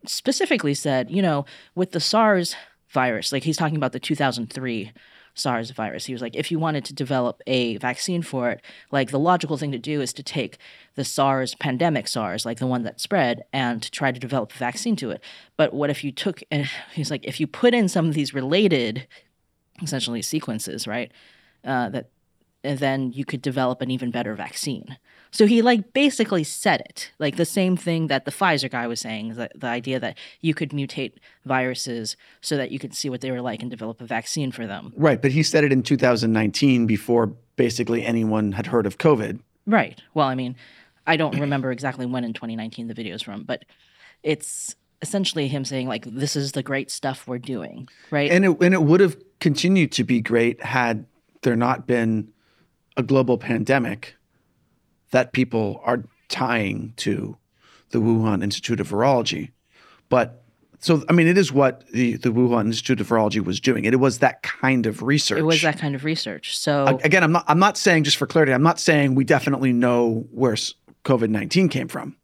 [0.06, 2.56] specifically said, you know, with the SARS
[2.89, 4.91] virus, like he's talking about the 2003
[5.34, 6.06] SARS virus.
[6.06, 9.58] He was like, if you wanted to develop a vaccine for it, like the logical
[9.58, 10.58] thing to do is to take
[10.96, 14.58] the SARS pandemic SARS, like the one that spread, and to try to develop a
[14.58, 15.22] vaccine to it.
[15.58, 18.34] But what if you took, and he's like, if you put in some of these
[18.34, 19.08] related,
[19.82, 21.12] essentially sequences, right?
[21.63, 22.10] Uh, that
[22.63, 24.98] then you could develop an even better vaccine.
[25.32, 29.00] So he like basically said it, like the same thing that the Pfizer guy was
[29.00, 31.13] saying, the, the idea that you could mutate
[31.46, 34.67] viruses so that you could see what they were like and develop a vaccine for
[34.67, 34.94] them.
[34.98, 35.22] right.
[35.22, 39.39] But he said it in 2019 before basically anyone had heard of COVID.
[39.65, 40.02] Right.
[40.13, 40.56] Well, I mean,
[41.08, 43.63] I don't remember exactly when in 2019 the video is from, but
[44.24, 48.32] it's essentially him saying like this is the great stuff we're doing, right?
[48.32, 51.06] And it and it would have continued to be great had
[51.41, 52.32] there not been
[52.98, 54.15] a global pandemic
[55.12, 57.38] that people are tying to
[57.91, 59.52] the Wuhan Institute of Virology.
[60.10, 60.43] But
[60.80, 63.86] so I mean it is what the, the Wuhan Institute of Virology was doing.
[63.86, 65.39] It it was that kind of research.
[65.39, 66.58] it was that kind of research.
[66.58, 69.74] So Again, I'm not I'm not saying just for clarity, I'm not saying we definitely
[69.74, 70.56] know where
[71.06, 72.15] COVID 19 came from.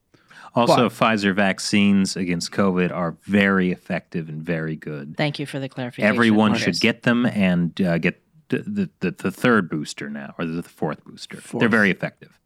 [0.56, 5.16] Also, Pfizer vaccines against COVID are very effective and very good.
[5.16, 6.08] thank you for the clarification.
[6.08, 6.64] Everyone Marcus.
[6.64, 10.64] should get them and uh, get the, the, the, the third booster now, or the
[10.64, 11.40] fourth booster.
[11.54, 12.40] They're very effective.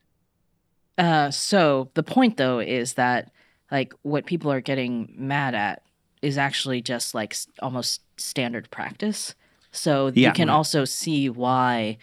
[1.02, 3.32] Uh, so the point though is that
[3.72, 5.82] like what people are getting mad at
[6.22, 9.34] is actually just like almost standard practice.
[9.72, 10.28] So Yeah.
[10.28, 11.98] you can also see why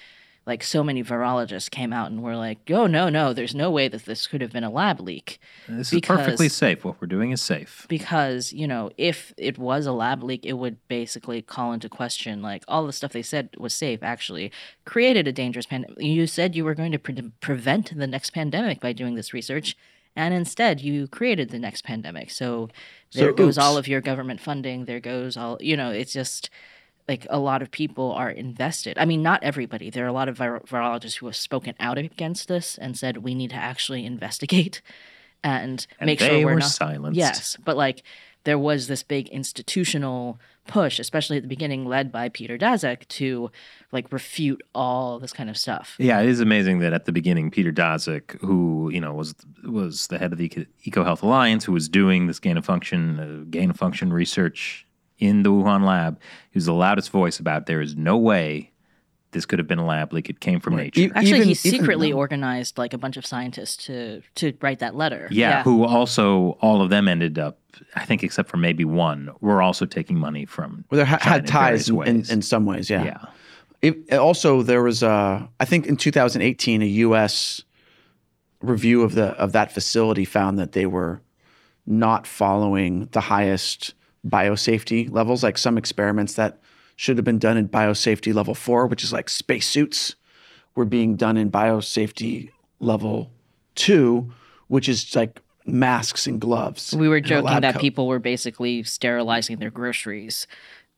[0.49, 3.87] like so many virologists came out and were like, "Oh no, no, there's no way
[3.89, 6.85] that this could have been a lab leak." This Because- is perfectly safe.
[6.85, 7.87] What we're doing is safe.
[7.89, 12.43] because you know if it was a lab leak it would basically call into question
[12.43, 14.51] like all the stuff they said was safe actually
[14.85, 18.81] created a dangerous pandemic you said you were going to pre- prevent the next pandemic
[18.81, 19.77] by doing this research
[20.17, 22.69] and instead you created the next pandemic so
[23.13, 26.49] there So, goes all of your government funding there goes all you know it's just
[27.09, 28.99] like a lot of people are invested.
[28.99, 29.89] I mean, not everybody.
[29.91, 33.19] There are a lot of vir- virologists who have spoken out against this and said
[33.19, 34.83] we need to actually investigate
[35.43, 36.69] and, And make sure we're were not.
[36.71, 37.17] silenced.
[37.17, 38.03] Yes, but like
[38.45, 43.51] there was this big institutional push, especially at the beginning, led by Peter Daszak, to
[43.93, 45.95] like refute all this kind of stuff.
[45.99, 50.09] Yeah, it is amazing that at the beginning, Peter Daszak, who you know was was
[50.09, 53.19] the head of the Eco- Eco Health Alliance, who was doing this gain of function
[53.21, 54.87] uh, gain of function research
[55.19, 56.19] in the Wuhan lab,
[56.51, 58.71] he was the loudest voice about there is no way
[59.33, 60.31] this could have been a lab leak.
[60.31, 61.11] It came from nature.
[61.15, 64.95] Actually, even- he secretly though- organized like a bunch of scientists to to write that
[64.95, 65.29] letter.
[65.31, 67.59] yeah, who also all of them ended up,
[67.95, 70.85] I think, except for maybe one, were also taking money from.
[70.91, 73.05] Well, they ha- China had ties in, in, in, in some ways, yeah.
[73.05, 73.25] yeah.
[73.81, 77.63] It, also, there was a, I think in 2018, a U.S.
[78.61, 81.21] review of the of that facility found that they were
[81.87, 83.95] not following the highest
[84.29, 85.43] biosafety levels.
[85.43, 86.61] Like some experiments that
[86.97, 90.17] should have been done in biosafety level four, which is like spacesuits,
[90.75, 93.31] were being done in biosafety level
[93.75, 94.33] two,
[94.69, 96.95] which is like masks and gloves.
[96.95, 97.81] We were joking that coat.
[97.81, 100.47] people were basically sterilizing their groceries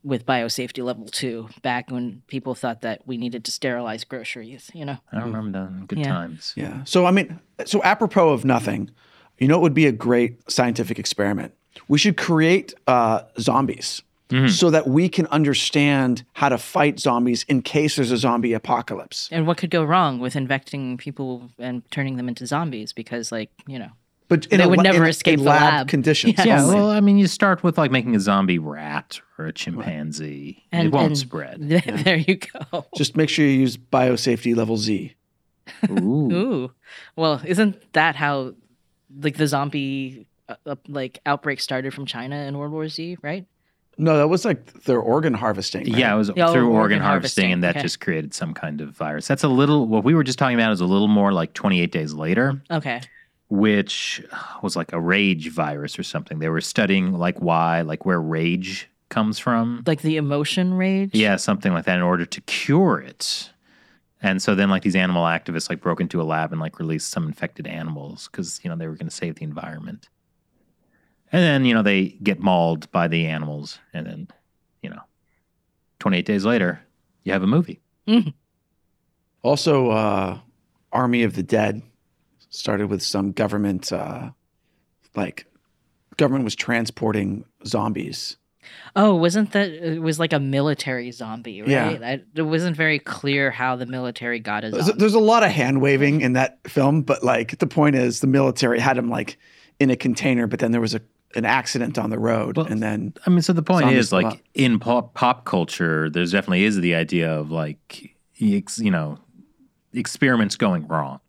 [0.03, 4.85] with biosafety level two back when people thought that we needed to sterilize groceries, you
[4.85, 4.97] know?
[5.11, 5.87] I remember that.
[5.87, 6.07] Good Yeah.
[6.07, 6.53] times.
[6.55, 6.83] Yeah.
[6.85, 8.89] So I mean, so apropos of nothing,
[9.37, 11.53] you know, it would be a great scientific experiment.
[11.87, 14.01] We should create uh, zombies
[14.47, 19.27] so that we can understand how to fight zombies in case there's a zombie apocalypse.
[19.29, 22.93] And what could go wrong with infecting people and turning them into zombies?
[22.93, 23.89] Because, like, you know,
[24.29, 25.87] But in They a would never in- escape in the lab, lab.
[25.89, 26.35] conditions.
[26.37, 26.47] Yes.
[26.47, 30.63] Yeah, well, I mean, you start with like making a zombie rat or a chimpanzee.
[30.71, 31.57] and it won't and spread.
[32.05, 32.85] there you go.
[32.95, 35.13] just make sure you use biosafety level Z.
[35.89, 36.31] Ooh.
[36.31, 36.71] Ooh,
[37.17, 38.53] well, isn't that how,
[39.21, 40.25] like, the zombie
[40.65, 43.17] uh, uh, like outbreak started from China in World War Z?
[43.21, 43.45] Right?
[43.97, 45.83] No, that was like their organ harvesting.
[45.91, 45.97] right?
[45.99, 47.81] Yeah, it was Oh, through organ organ harvesting, harvesting, and that okay.
[47.83, 49.27] just created some kind of virus.
[49.27, 49.85] That's a little.
[49.87, 53.01] What we were just talking about is a little more like 28 days later, Okay.
[53.49, 54.23] which
[54.63, 56.39] was like a rage virus or something.
[56.39, 59.83] They were studying like why, like where rage comes from.
[59.85, 61.11] Like the emotion rage.
[61.13, 63.51] Yeah, something like that in order to cure it.
[64.23, 67.09] And so then like these animal activists like broke into a lab and like released
[67.09, 70.07] some infected animals because you know they were going to save the environment.
[71.33, 74.27] And then you know they get mauled by the animals, and then
[74.81, 75.01] you know,
[75.99, 76.81] 28 days later,
[77.23, 77.79] you have a movie.
[79.43, 80.39] Also, uh,
[80.91, 81.81] Army of the Dead
[82.49, 84.29] started with some government, uh,
[85.15, 85.45] like
[86.17, 88.37] government was transporting zombies.
[88.95, 91.69] Oh, wasn't that it was like a military zombie, right?
[91.69, 91.97] Yeah.
[92.03, 94.99] I, it wasn't very clear how the military got a There's, zombie.
[94.99, 98.27] there's a lot of hand waving in that film, but like the point is, the
[98.27, 99.37] military had him like
[99.79, 101.01] in a container, but then there was a
[101.35, 104.25] an accident on the road, Well, and then I mean, so the point is like
[104.25, 104.39] up.
[104.53, 109.17] in pop pop culture, there's definitely is the idea of like you know
[109.93, 111.19] experiments going wrong.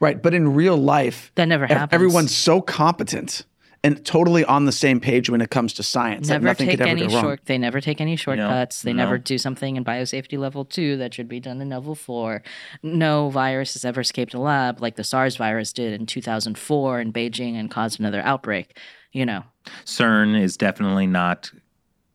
[0.00, 0.22] right.
[0.22, 1.92] But in real life, that never happens.
[1.92, 3.44] everyone's so competent
[3.86, 6.28] and totally on the same page when it comes to science.
[6.28, 7.22] never nothing take could ever any go wrong.
[7.22, 7.40] short.
[7.44, 8.82] They never take any shortcuts.
[8.82, 9.04] they no.
[9.04, 12.42] never do something in biosafety level two that should be done in level four.
[12.82, 17.12] No virus has ever escaped a lab like the SARS virus did in 2004 in
[17.12, 18.76] Beijing and caused another outbreak.
[19.16, 19.44] You know,
[19.86, 21.50] CERN is definitely not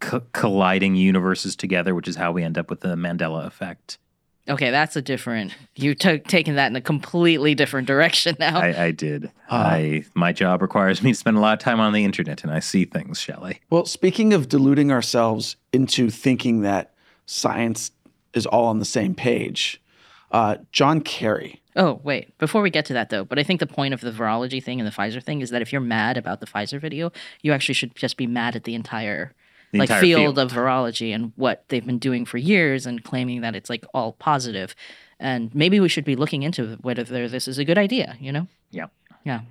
[0.01, 3.97] co- colliding universes together, which is how we end up with the Mandela effect.
[4.47, 5.55] okay, that's a different.
[5.75, 8.59] You took taking that in a completely different direction now.
[8.59, 9.25] I, I did.
[9.49, 12.43] Uh, I my job requires me to spend a lot of time on the internet,
[12.43, 13.61] and I see things, Shelley.
[13.71, 16.93] Well, speaking of deluding ourselves into thinking that
[17.25, 17.89] science
[18.35, 19.81] is all on the same page,
[20.29, 21.60] uh, John Kerry.
[21.75, 22.37] Oh, wait.
[22.37, 24.79] Before we get to that, though, but I think the point of the virology thing
[24.81, 27.75] and the Pfizer thing is that if you're mad about the Pfizer video, you actually
[27.75, 29.33] should just be mad at the entire
[29.71, 30.39] The like entire field, field.
[30.39, 34.17] of virology and what they've been doing for years and claiming that it's like all.
[35.19, 38.47] And maybe we should be looking into whether this is a good idea, you know?
[38.71, 38.87] Yeah.
[39.23, 39.41] Yeah.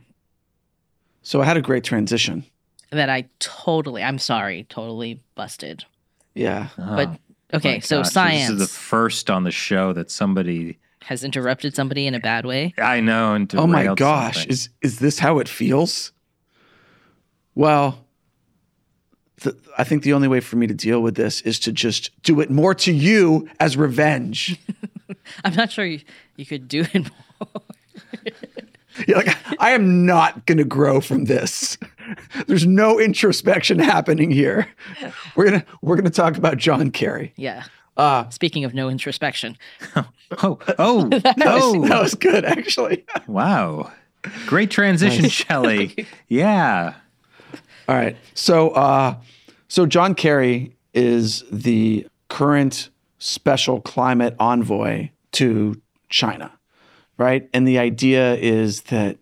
[1.23, 2.45] So I had a great transition.
[2.91, 5.85] That I totally, I'm sorry, totally busted.
[6.35, 6.69] Yeah.
[6.77, 6.97] Uh-huh.
[6.97, 7.21] But
[7.53, 10.79] Oh, okay, my so gosh, science This is the first on the show that somebody
[11.11, 12.73] has interrupted somebody in a bad way.
[12.79, 13.35] I know.
[13.35, 14.51] And Oh my gosh, something.
[14.53, 16.13] is is this how it feels?
[17.57, 18.07] Well,
[19.41, 22.11] th- I think the only way for me to deal with this is to just
[22.23, 24.57] do it more to you as revenge.
[25.45, 26.01] I'm not sure you,
[26.37, 26.95] you could do it
[27.41, 27.63] more.
[29.09, 31.77] You're like, I am not going to grow from this.
[32.47, 34.69] There's no introspection happening here.
[35.35, 37.33] We're gonna we're gonna talk about John Kerry.
[37.37, 37.65] Yeah.
[37.97, 39.59] Uh, Speaking of no introspection,
[39.97, 43.05] oh oh that, oh was, that was good, actually.
[43.27, 43.91] wow.
[44.47, 46.07] Great transition, Shelley.
[46.29, 46.95] Yeah.
[47.89, 48.17] All right.
[48.35, 49.17] So, uh,
[49.69, 56.53] so John Kerry is the current special climate envoy to China,
[57.17, 57.49] right?
[57.55, 59.19] And the idea is that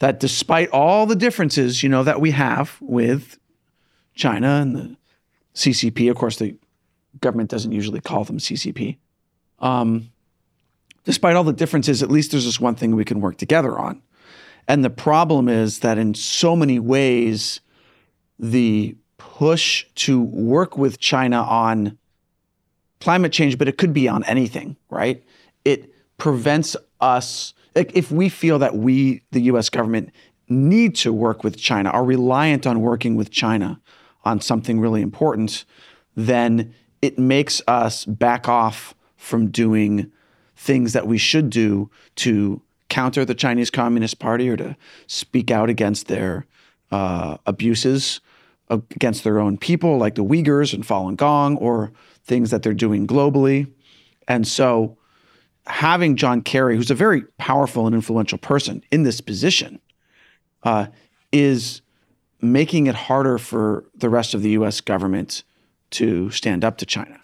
[0.00, 3.38] that despite all the differences, you know, that we have with
[4.14, 4.96] China and the
[5.54, 6.56] CCP, of course, the
[7.22, 8.98] government doesn't usually call them CCP.
[9.60, 10.10] Um,
[11.04, 14.02] despite all the differences, at least there's this one thing we can work together on.
[14.68, 17.60] And the problem is that in so many ways,
[18.38, 21.98] the push to work with China on
[23.00, 25.24] climate change, but it could be on anything, right?
[25.64, 30.10] It prevents us, if we feel that we, the US government,
[30.48, 33.80] need to work with China, are reliant on working with China
[34.24, 35.64] on something really important,
[36.14, 40.10] then it makes us back off from doing
[40.56, 45.68] things that we should do to counter the Chinese Communist Party or to speak out
[45.68, 46.46] against their
[46.90, 48.20] uh, abuses
[48.72, 51.92] against their own people, like the Uyghurs and Falun Gong, or
[52.24, 53.70] things that they're doing globally.
[54.28, 54.96] And so,
[55.66, 59.80] having John Kerry, who's a very powerful and influential person in this position,
[60.62, 60.86] uh,
[61.32, 61.82] is
[62.40, 65.44] making it harder for the rest of the US government
[65.92, 67.20] to stand up to China.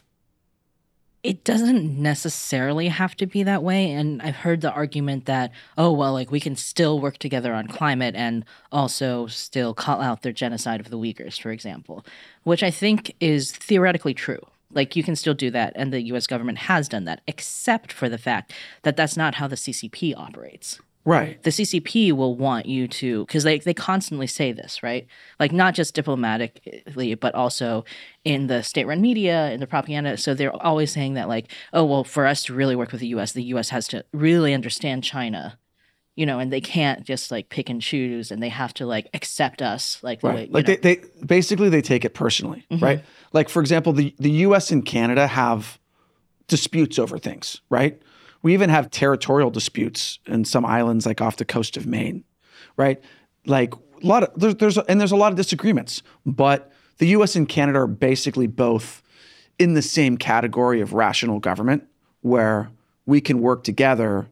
[1.24, 3.90] It doesn't necessarily have to be that way.
[3.90, 7.66] And I've heard the argument that, oh, well, like we can still work together on
[7.66, 12.06] climate and also still call out their genocide of the Uyghurs, for example,
[12.44, 14.40] which I think is theoretically true.
[14.70, 18.08] Like you can still do that, and the US government has done that, except for
[18.08, 18.52] the fact
[18.82, 20.78] that that's not how the CCP operates.
[21.08, 21.42] Right.
[21.42, 25.06] The CCP will want you to, because they, they constantly say this, right?
[25.40, 27.86] Like not just diplomatically, but also
[28.24, 30.18] in the state run media, in the propaganda.
[30.18, 33.06] So they're always saying that, like, oh, well, for us to really work with the
[33.08, 35.58] US, the US has to really understand China,
[36.14, 39.08] you know, and they can't just like pick and choose and they have to like
[39.14, 40.36] accept us like the right.
[40.36, 42.84] way, like they, they basically they take it personally, mm-hmm.
[42.84, 43.04] right?
[43.32, 45.78] Like for example, the, the US and Canada have
[46.48, 47.98] disputes over things, right?
[48.42, 52.24] We even have territorial disputes in some islands, like off the coast of Maine,
[52.76, 53.02] right?
[53.46, 57.36] Like a lot of there's, there's and there's a lot of disagreements, but the U.S.
[57.36, 59.02] and Canada are basically both
[59.58, 61.84] in the same category of rational government,
[62.20, 62.70] where
[63.06, 64.28] we can work together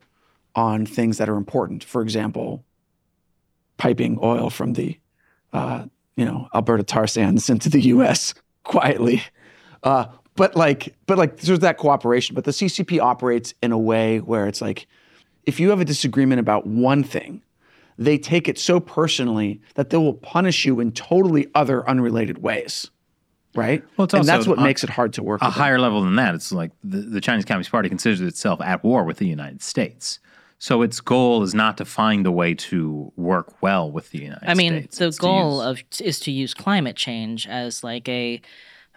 [0.54, 1.82] on things that are important.
[1.82, 2.64] For example,
[3.76, 4.98] piping oil from the
[5.52, 8.34] uh, you know Alberta tar sands into the U.S.
[8.62, 9.22] quietly,
[9.82, 14.20] uh, but like but like there's that cooperation but the ccp operates in a way
[14.20, 14.86] where it's like
[15.44, 17.42] if you have a disagreement about one thing
[17.98, 22.90] they take it so personally that they will punish you in totally other unrelated ways
[23.54, 25.82] right well, and that's what makes it hard to work a higher them.
[25.82, 29.16] level than that it's like the, the chinese communist party considers itself at war with
[29.18, 30.18] the united states
[30.58, 34.38] so its goal is not to find a way to work well with the United
[34.38, 34.50] States.
[34.50, 34.98] I mean, States.
[34.98, 38.40] the goal use, of is to use climate change as like a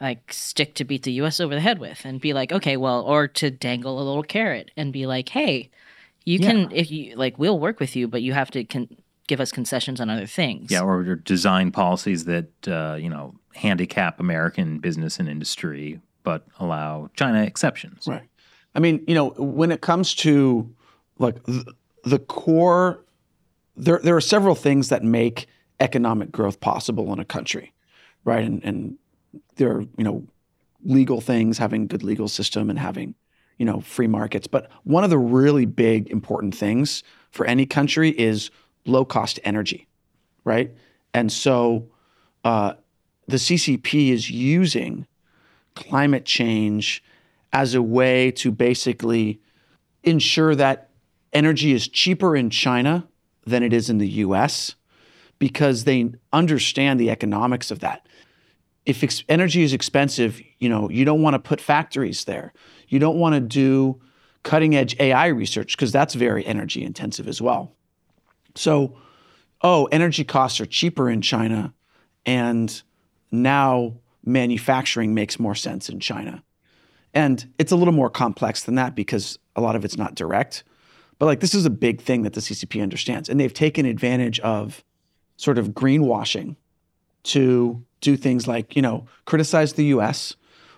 [0.02, 3.02] like stick to beat the US over the head with and be like, okay, well,
[3.02, 5.70] or to dangle a little carrot and be like, hey,
[6.26, 6.52] you yeah.
[6.52, 9.52] can if you like we'll work with you, but you have to con- give us
[9.52, 10.72] concessions on other things.
[10.72, 17.10] Yeah, or design policies that uh, you know handicap American business and industry, but allow
[17.16, 18.08] China exceptions.
[18.08, 18.28] Right.
[18.76, 20.70] I mean, you know, when it comes to
[21.18, 23.04] like the, the core,
[23.76, 25.48] there there are several things that make
[25.80, 27.74] economic growth possible in a country,
[28.24, 28.44] right?
[28.44, 28.98] And and
[29.56, 30.26] there are you know
[30.84, 33.16] legal things, having good legal system and having
[33.58, 34.48] you know free markets.
[34.48, 38.50] But one of the really big important things for any country is
[38.86, 39.88] low cost energy,
[40.44, 40.72] right?
[41.14, 41.90] And so
[42.44, 42.74] uh,
[43.28, 45.06] the CCP is using
[45.76, 47.04] climate change
[47.54, 49.40] as a way to basically
[50.04, 50.90] ensure that
[51.34, 53.08] energy is cheaper in China
[53.46, 54.76] than it is in the US
[55.40, 58.06] because they understand the economics of that
[58.90, 62.52] if ex- energy is expensive, you know, you don't want to put factories there.
[62.88, 64.02] You don't want to do
[64.42, 67.76] cutting edge AI research because that's very energy intensive as well.
[68.56, 68.98] So,
[69.62, 71.72] oh, energy costs are cheaper in China
[72.26, 72.82] and
[73.32, 73.94] now
[74.26, 76.44] manufacturing makes more sense in China.
[77.14, 80.64] And it's a little more complex than that because a lot of it's not direct.
[81.20, 83.30] But like this is a big thing that the CCP understands.
[83.30, 84.84] And they've taken advantage of
[85.38, 86.56] sort of greenwashing
[87.24, 90.36] to do things like, you know, criticize the US,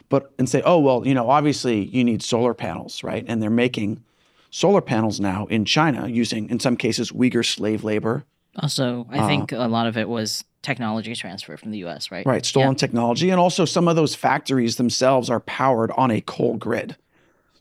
[0.09, 3.25] but and say, oh, well, you know, obviously you need solar panels, right?
[3.27, 4.03] And they're making
[4.49, 8.25] solar panels now in China using, in some cases, Uyghur slave labor.
[8.57, 12.25] Also, I uh, think a lot of it was technology transfer from the US, right?
[12.25, 12.75] Right, stolen yeah.
[12.75, 13.29] technology.
[13.29, 16.97] And also, some of those factories themselves are powered on a coal grid.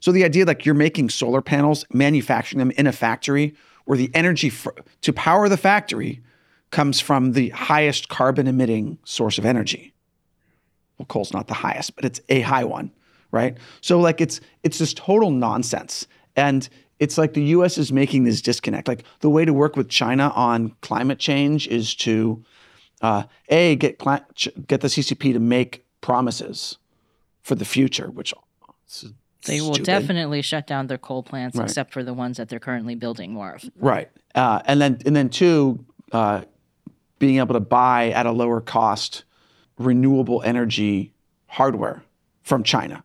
[0.01, 3.55] So the idea like you're making solar panels, manufacturing them in a factory
[3.85, 4.51] where the energy
[5.01, 6.21] to power the factory
[6.71, 9.93] comes from the highest carbon emitting source of energy.
[10.97, 12.91] Well, coal's not the highest, but it's a high one,
[13.31, 13.57] right?
[13.81, 16.07] So like it's it's just total nonsense.
[16.35, 16.67] And
[16.99, 18.87] it's like the US is making this disconnect.
[18.87, 22.43] Like the way to work with China on climate change is to
[23.01, 24.21] uh, a get cli-
[24.67, 26.77] get the CCP to make promises
[27.41, 28.33] for the future, which
[29.45, 29.85] They will stupid.
[29.87, 31.63] definitely shut down their coal plants, Right.
[31.67, 33.63] except for the ones that they're currently building more of.
[33.77, 34.09] Right.
[34.35, 36.41] Uh, and then and then two, uh,
[37.21, 39.25] being able to buy at a lower cost
[39.77, 41.13] renewable energy
[41.45, 42.03] hardware
[42.41, 43.03] from China,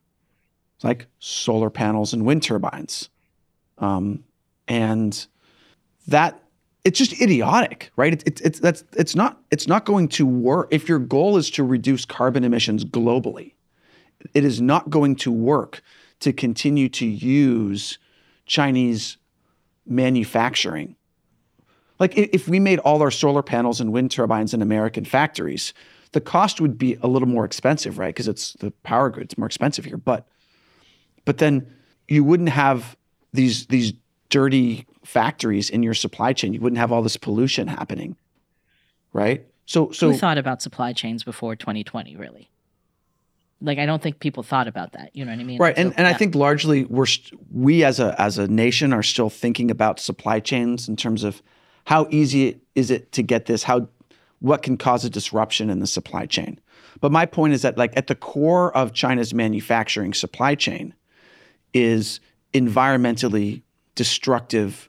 [0.82, 3.10] like solar panels and wind turbines,
[3.76, 4.24] um,
[4.66, 5.26] and
[6.08, 6.42] that
[6.82, 8.14] it's just idiotic, right?
[8.14, 11.50] It's it's it's that's it's not it's not going to work if your goal is
[11.50, 13.52] to reduce carbon emissions globally.
[14.32, 15.82] It is not going to work
[16.20, 17.98] to continue to use
[18.46, 19.18] Chinese
[19.84, 20.96] manufacturing.
[21.98, 25.72] Like if we made all our solar panels and wind turbines in American factories,
[26.12, 28.14] the cost would be a little more expensive, right?
[28.14, 29.96] Because it's the power grid, it's more expensive here.
[29.96, 30.26] But
[31.24, 31.66] but then
[32.08, 32.96] you wouldn't have
[33.32, 33.92] these these
[34.28, 36.52] dirty factories in your supply chain.
[36.52, 38.16] You wouldn't have all this pollution happening.
[39.12, 39.46] Right?
[39.64, 42.50] So so Who thought about supply chains before 2020, really?
[43.62, 45.10] Like, I don't think people thought about that.
[45.14, 45.58] You know what I mean?
[45.58, 46.16] Right, and, So, and I yeah.
[46.18, 50.40] think largely we're st- we as a as a nation are still thinking about supply
[50.40, 51.42] chains in terms of
[51.86, 53.88] how easy is it to get this, how
[54.40, 56.60] what can cause a disruption in the supply chain.
[57.00, 60.94] But my point is that like at the core of China's manufacturing supply chain
[61.72, 62.20] is
[62.52, 63.62] environmentally
[63.94, 64.88] destructive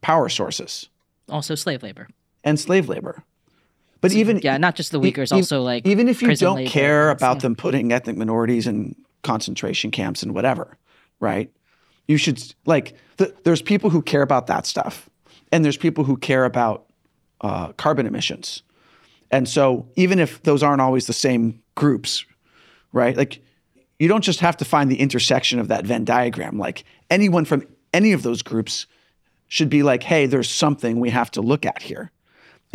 [0.00, 0.88] power sources
[1.28, 2.08] also slave labor.
[2.44, 3.22] and slave labor.
[4.00, 6.70] But even Yeah, not just the Uyghurs, e- also like even if you don't labor,
[6.70, 7.40] care about yeah.
[7.42, 10.76] them putting ethnic minorities in concentration camps and whatever,
[11.18, 11.50] right?
[12.06, 15.10] You should like th- there's people who care about that stuff,
[15.56, 16.84] and there's people who care about
[17.40, 18.62] uh, carbon emissions,
[19.30, 22.26] and so even if those aren't always the same groups,
[22.92, 23.16] right?
[23.16, 23.40] Like
[23.98, 26.58] you don't just have to find the intersection of that Venn diagram.
[26.58, 28.86] Like anyone from any of those groups
[29.48, 32.10] should be like, hey, there's something we have to look at here.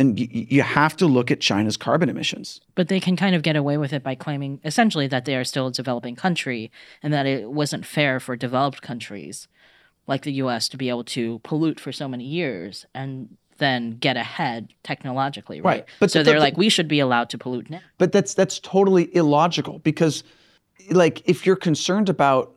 [0.00, 2.60] And y- you have to look at China's carbon emissions.
[2.74, 5.44] But they can kind of get away with it by claiming essentially that they are
[5.44, 6.72] still a developing country
[7.02, 9.46] and that it wasn't fair for developed countries
[10.06, 14.16] like the US to be able to pollute for so many years and then get
[14.16, 15.64] ahead technologically, right?
[15.80, 15.84] Right.
[16.00, 17.80] But so the- they're the- like, we should be allowed to pollute now.
[17.98, 20.24] But that's that's totally illogical because
[20.90, 22.52] like if you're concerned about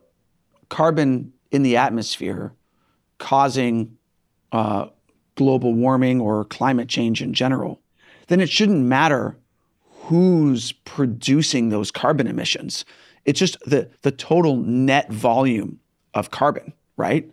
[0.68, 2.52] carbon in the atmosphere
[3.18, 3.96] causing
[4.52, 4.86] uh,
[5.36, 7.80] global warming or climate change in general,
[8.26, 9.36] then it shouldn't matter
[10.06, 12.84] who's producing those carbon emissions.
[13.24, 15.78] It's just the the total net volume
[16.14, 17.30] of carbon, right?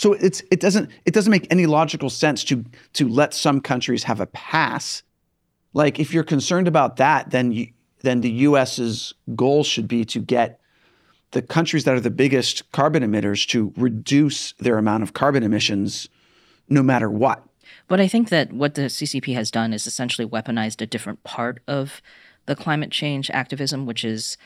[0.00, 4.02] So it's it doesn't it doesn't make any logical sense to to let some countries
[4.04, 5.02] have a pass.
[5.74, 7.68] Like if you're concerned about that, then you,
[8.00, 10.58] then the U.S.'s goal should be to get
[11.32, 16.08] the countries that are the biggest carbon emitters to reduce their amount of carbon emissions,
[16.70, 17.44] no matter what.
[17.86, 21.60] But I think that what the CCP has done is essentially weaponized a different part
[21.68, 22.00] of
[22.46, 24.38] the climate change activism, which is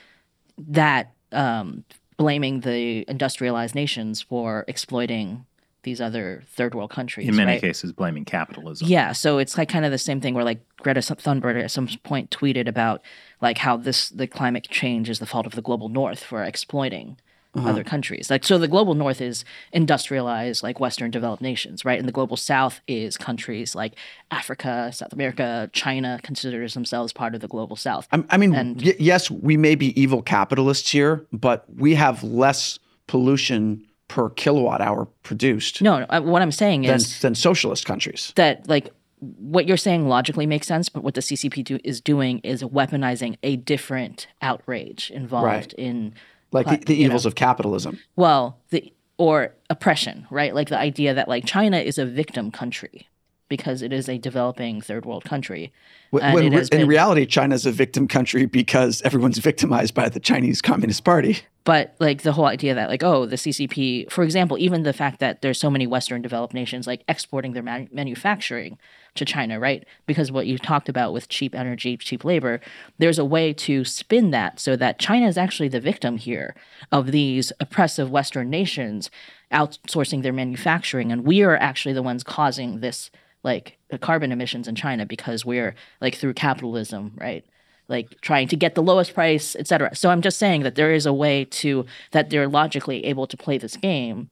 [0.59, 1.85] that um,
[2.17, 5.47] blaming the industrialized nations for exploiting
[5.85, 7.29] these other third world countries.
[7.29, 7.61] In many right?
[7.61, 8.89] cases, blaming capitalism.
[8.89, 11.89] Yeah, so it's like kind of the same thing where like Greta Thunberg at some
[12.03, 13.03] point tweeted about
[13.41, 17.19] like how this the climate change is the fault of the global north for exploiting
[17.57, 18.31] other countries.
[18.31, 21.99] Like so the global north is industrialized like western developed nations, right?
[21.99, 23.95] And the global south is countries like
[24.31, 28.09] Africa, South America, China considers themselves part of the global south.
[28.13, 32.23] I, I mean, And- y- yes, we may be evil capitalists here, but we have
[32.25, 37.35] less pollution per kilowatt hour produced No, no, uh, what I'm saying than, is than
[37.35, 38.33] socialist countries.
[38.37, 38.91] that like
[39.21, 43.37] what you're saying logically makes sense, but what the CCP do, is doing is weaponizing
[43.43, 45.73] a different outrage involved Right.
[45.75, 46.13] in
[46.55, 47.99] Like the, the evils of capitalism.
[48.17, 53.09] well the or oppression right like the idea that like china is a victim country
[53.49, 55.71] because it is a developing third world country
[56.11, 60.19] When, And when in been- reality, is a victim country because everyone's victimized by the
[60.19, 61.41] Chinese Communist Party.
[61.65, 65.21] but like the whole idea that like oh the ccp for example even the fact
[65.21, 68.79] that there's so many western developed nations like exporting their man- manufacturing
[69.15, 69.85] to china right?
[70.07, 72.61] Because what you talked about with cheap energy cheap labor
[72.99, 76.55] there's a way to spin that so that china is actually the victim here
[76.93, 79.11] of these oppressive western nations
[79.53, 81.12] outsourcing their manufacturing.
[81.12, 83.11] And we are actually the ones causing this
[83.43, 87.45] like carbon emissions in china because we're like through capitalism right?
[87.87, 89.95] Like trying to get the lowest price, et cetera.
[89.95, 93.37] So I'm just saying that there is a way to that they're logically able to
[93.37, 94.31] play this game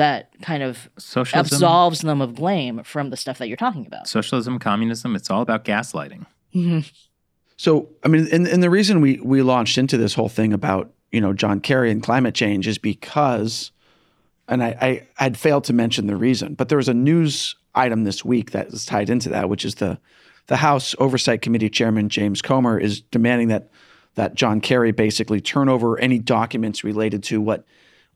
[0.00, 4.08] that kind of Socialism, absolves them of blame from the stuff that you're talking about.
[4.08, 6.26] socialism, communism, it's all about gaslighting.
[7.56, 10.92] So, I mean, and, and the reason we we launched into this whole thing about
[11.12, 13.72] you know, John Kerry and climate change is because,
[14.48, 18.04] and I, I had failed to mention the reason, but there was a news item
[18.04, 19.98] this week that is tied into that, which is the
[20.46, 23.70] the House Oversight Committee Chairman James Comer is demanding that
[24.14, 27.64] that John Kerry basically turn over any documents related to what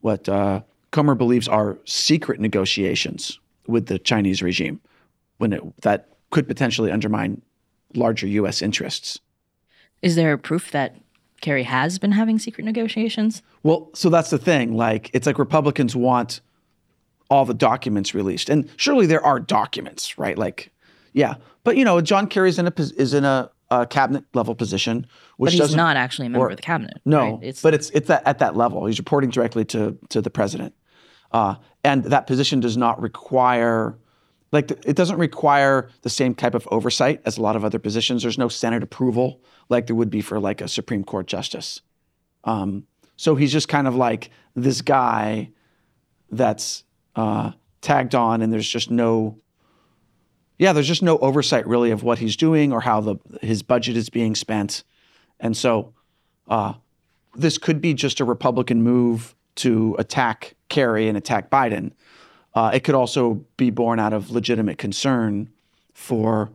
[0.01, 0.61] what uh,
[0.95, 3.37] Comer believes are secret negotiations
[3.67, 4.79] with the Chinese regime,
[5.39, 7.41] when it, that could potentially undermine
[7.95, 8.61] larger U.S.
[8.61, 9.19] interests.
[10.01, 10.95] Is there proof that
[11.41, 13.41] Kerry has been having secret negotiations?
[13.61, 14.77] Well, so that's the thing.
[14.77, 16.39] Like, it's like Republicans want
[17.29, 20.37] all the documents released, and surely there are documents, right?
[20.37, 20.71] Like,
[21.11, 21.35] yeah,
[21.65, 25.47] but you know, John Kerry's in a is in a, a cabinet level position, which
[25.47, 27.01] but he's doesn't not actually a member or- of the cabinet.
[27.03, 27.39] no, right?
[27.41, 28.85] it's but it's it's that, at that level.
[28.85, 30.73] He's reporting directly to to the president,
[31.35, 33.97] uh, and that position does not require,
[34.53, 38.21] like, it doesn't require the same type of oversight as a lot of other positions.
[38.21, 41.81] There's no Senate approval like there would be for like a Supreme Court justice.
[42.45, 45.49] Um, so he's just kind of like this guy
[46.31, 46.85] that's
[47.17, 49.37] uh, tagged on, and there's just no.
[50.57, 53.97] Yeah, there's just no oversight really of what he's doing or how the his budget
[53.97, 54.85] is being spent,
[55.41, 55.93] and so
[56.47, 56.75] uh,
[57.35, 61.91] this could be just a Republican move to attack Kerry and attack Biden.
[62.53, 65.49] Uh, it could also be born out of legitimate concern
[65.93, 66.49] for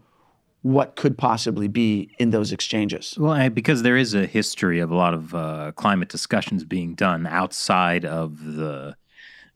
[0.62, 3.16] what could possibly be in those exchanges.
[3.18, 6.94] Well, I, because there is a history of a lot of uh, climate discussions being
[6.94, 8.96] done outside of the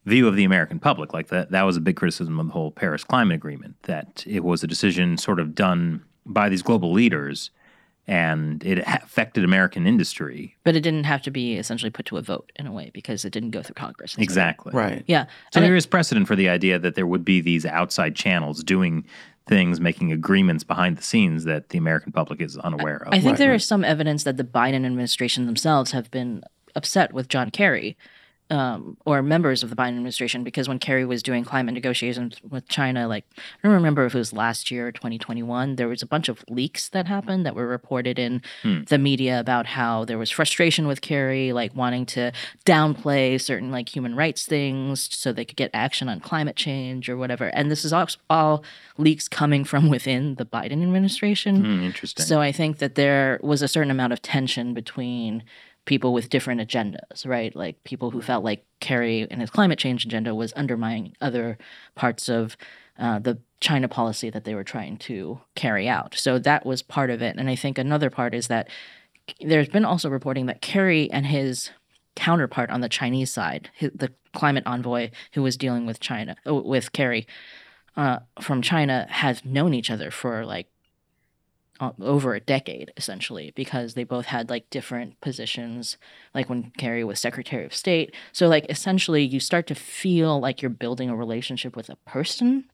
[0.06, 1.12] view of the American public.
[1.12, 3.76] Like that, that was a big criticism of the whole Paris Climate Agreement.
[3.82, 7.50] That it was a decision sort of done by these global leaders,
[8.06, 10.56] and it affected American industry.
[10.64, 13.24] but it didn't have to be essentially put to a vote in a way because
[13.24, 14.14] it didn't go through Congress.
[14.14, 14.24] and stuff.
[14.24, 14.72] Exactly.
[14.74, 15.04] Right.
[15.06, 15.24] Yeah.
[15.52, 18.14] So And there it- is precedent for the idea that there would be these outside
[18.14, 19.04] channels doing
[19.46, 23.08] things, making agreements behind the scenes that the American public is unaware of.
[23.08, 23.56] I think Right, there right.
[23.56, 26.42] is some evidence that the Biden administration themselves have been
[26.74, 27.96] upset with John Kerry
[28.50, 32.68] um, or members of the Biden administration because when Kerry was doing climate negotiations with
[32.68, 36.06] China, like I don't remember if it was last year or 2021, there was a
[36.06, 38.82] bunch of leaks that happened that were reported in Hmm.
[38.88, 42.32] the media about how there was frustration with Kerry, like wanting to
[42.66, 47.16] downplay certain like human rights things so they could get action on climate change or
[47.16, 47.46] whatever.
[47.48, 48.64] And this is all, all
[48.98, 51.64] leaks coming from within the Biden administration.
[51.64, 52.24] Hmm, interesting.
[52.26, 55.42] So I think that there was a certain amount of tension between
[55.84, 57.54] people with different agendas, right?
[57.54, 61.58] Like people who felt like Kerry and his climate change agenda was undermining other
[61.94, 62.56] parts of
[62.98, 66.14] uh, the China policy that they were trying to carry out.
[66.14, 67.36] So that was part of it.
[67.36, 68.68] And I think another part is that
[69.40, 71.70] there's been also reporting that Kerry and his
[72.14, 76.92] counterpart on the Chinese side, the climate envoy who was dealing with China, uh, with
[76.92, 77.26] Kerry
[77.96, 80.68] uh, from China, have known each other for like
[81.80, 85.96] over a decade essentially because they both had like different positions
[86.34, 88.14] like when Kerry was secretary of state.
[88.32, 92.64] So like essentially you start to feel like you're building a relationship with a person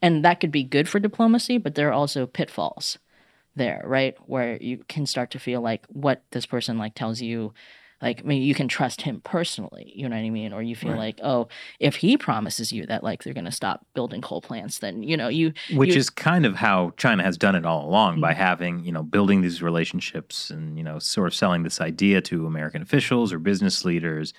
[0.00, 2.98] and that could be good for diplomacy but there are also pitfalls
[3.56, 4.14] there right?
[4.26, 7.52] Where you can start to feel like what this person like tells you
[8.02, 10.74] like I mean, you can trust him personally you know what i mean or you
[10.76, 10.98] feel Right.
[10.98, 11.48] like oh
[11.78, 15.16] if he promises you that like they're going to stop building coal plants then you
[15.16, 18.32] know you Which you- is kind of how China has done it all along by
[18.32, 18.42] mm-hmm.
[18.42, 22.46] having, you know, building these relationships and, you know, sort of selling this idea to
[22.46, 24.32] American officials or business leaders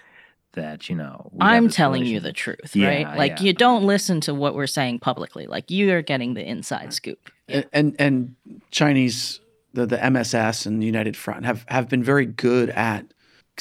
[0.53, 3.17] that, you know, I'm telling you the truth, Yeah, right?
[3.17, 3.45] Like yeah.
[3.47, 5.47] you don't listen to what we're saying publicly.
[5.47, 7.29] Like you are getting the inside scoop.
[7.47, 8.35] And, and and
[8.71, 9.39] Chinese
[9.73, 13.05] the the MSS and the United Front have have been very good at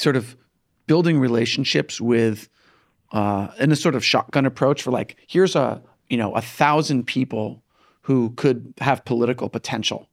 [0.01, 0.35] sort of
[0.87, 2.49] building relationships with
[3.11, 7.05] uh, in a sort of shotgun approach for like here's a you know a thousand
[7.05, 7.63] people
[8.03, 10.09] who could have political potential,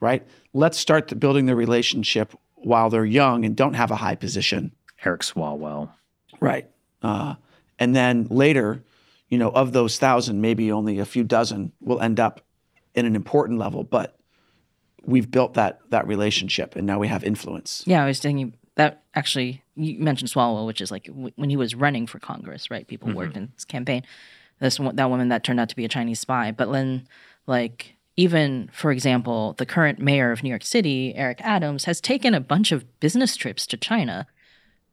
[0.00, 0.26] right?
[0.52, 4.72] Let's start the, building the relationship while they're young and don't have a high position.
[5.04, 5.90] Eric Swalwell.
[6.40, 6.68] Right.
[7.02, 7.36] Uh,
[7.78, 8.82] and then later,
[9.28, 12.40] you know, of those thousand, maybe only a few dozen will end up
[12.94, 14.18] in an important level, but
[15.04, 17.84] we've built that that relationship and now we have influence.
[17.86, 21.56] Yeah, I was thinking that actually you mentioned Swalwell, which is like w- when he
[21.56, 22.86] was running for Congress, right?
[22.86, 23.18] People mm-hmm.
[23.18, 24.04] worked in his campaign.
[24.60, 27.06] This that woman that turned out to be a Chinese spy, but then
[27.46, 32.34] like even for example, the current mayor of New York City, Eric Adams, has taken
[32.34, 34.26] a bunch of business trips to China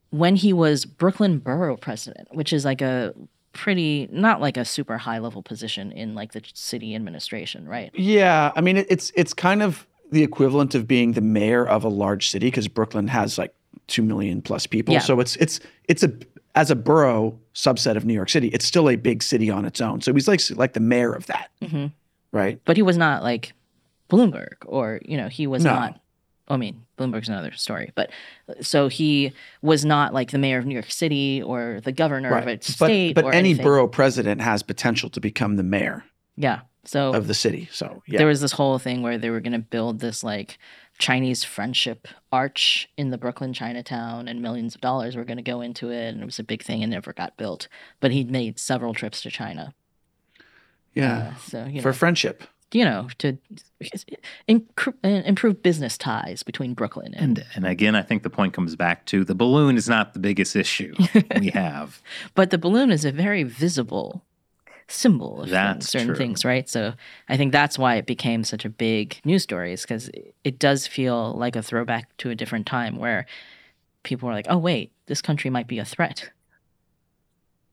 [0.10, 3.14] when he was Brooklyn borough president, which is like a
[3.54, 7.92] pretty not like a super high level position in like the city administration, right?
[7.94, 11.90] Yeah, I mean it's it's kind of the equivalent of being the mayor of a
[11.90, 13.54] large city because Brooklyn has like
[13.88, 14.93] 2 million plus people.
[14.93, 14.99] Yeah.
[14.99, 16.11] So it's it's it's a
[16.55, 19.82] as a borough subset of New York City, it's still a big city on its
[19.82, 20.01] own.
[20.01, 21.91] So he's like like the mayor of that, Mhm.
[22.32, 22.59] right?
[22.65, 23.53] But he was not like
[24.09, 25.73] Bloomberg or, you know, he was No.
[25.73, 25.99] not
[26.47, 28.11] I mean, Bloomberg's another story, but
[28.61, 29.32] so he
[29.63, 33.15] was not like the mayor of New York City or the governor of a state.
[33.15, 33.63] but or any anything.
[33.63, 36.03] borough president has potential to become the mayor
[36.38, 36.59] Yeah.
[36.84, 37.67] So of the city.
[37.71, 38.19] So yeah.
[38.19, 40.59] there was this whole thing where they were going to build this like
[40.98, 45.62] Chinese friendship arch in the Brooklyn Chinatown, and millions of dollars were going to go
[45.62, 47.68] into it, and it was a big thing and never got built.
[48.00, 49.74] But he'd made several trips to China.
[50.93, 51.34] yeah.
[51.34, 52.43] Uh, so you For know, friendship.
[52.72, 53.38] you know, to
[54.48, 57.39] imc- improve business ties between Brooklyn and.
[57.39, 60.20] And and again, I think the point comes back to the balloon is not the
[60.20, 60.96] biggest issue
[61.39, 62.02] we have.
[62.34, 64.24] But the balloon is a very visible
[64.88, 66.16] symbol of That's certain true.
[66.16, 66.70] things, right?
[66.70, 66.94] So
[67.30, 70.10] I think that's why it became such a big news story, is because
[70.44, 73.26] it does feel like a throwback to a different time where
[74.04, 76.32] people were like, "Oh, wait, this country might be a threat."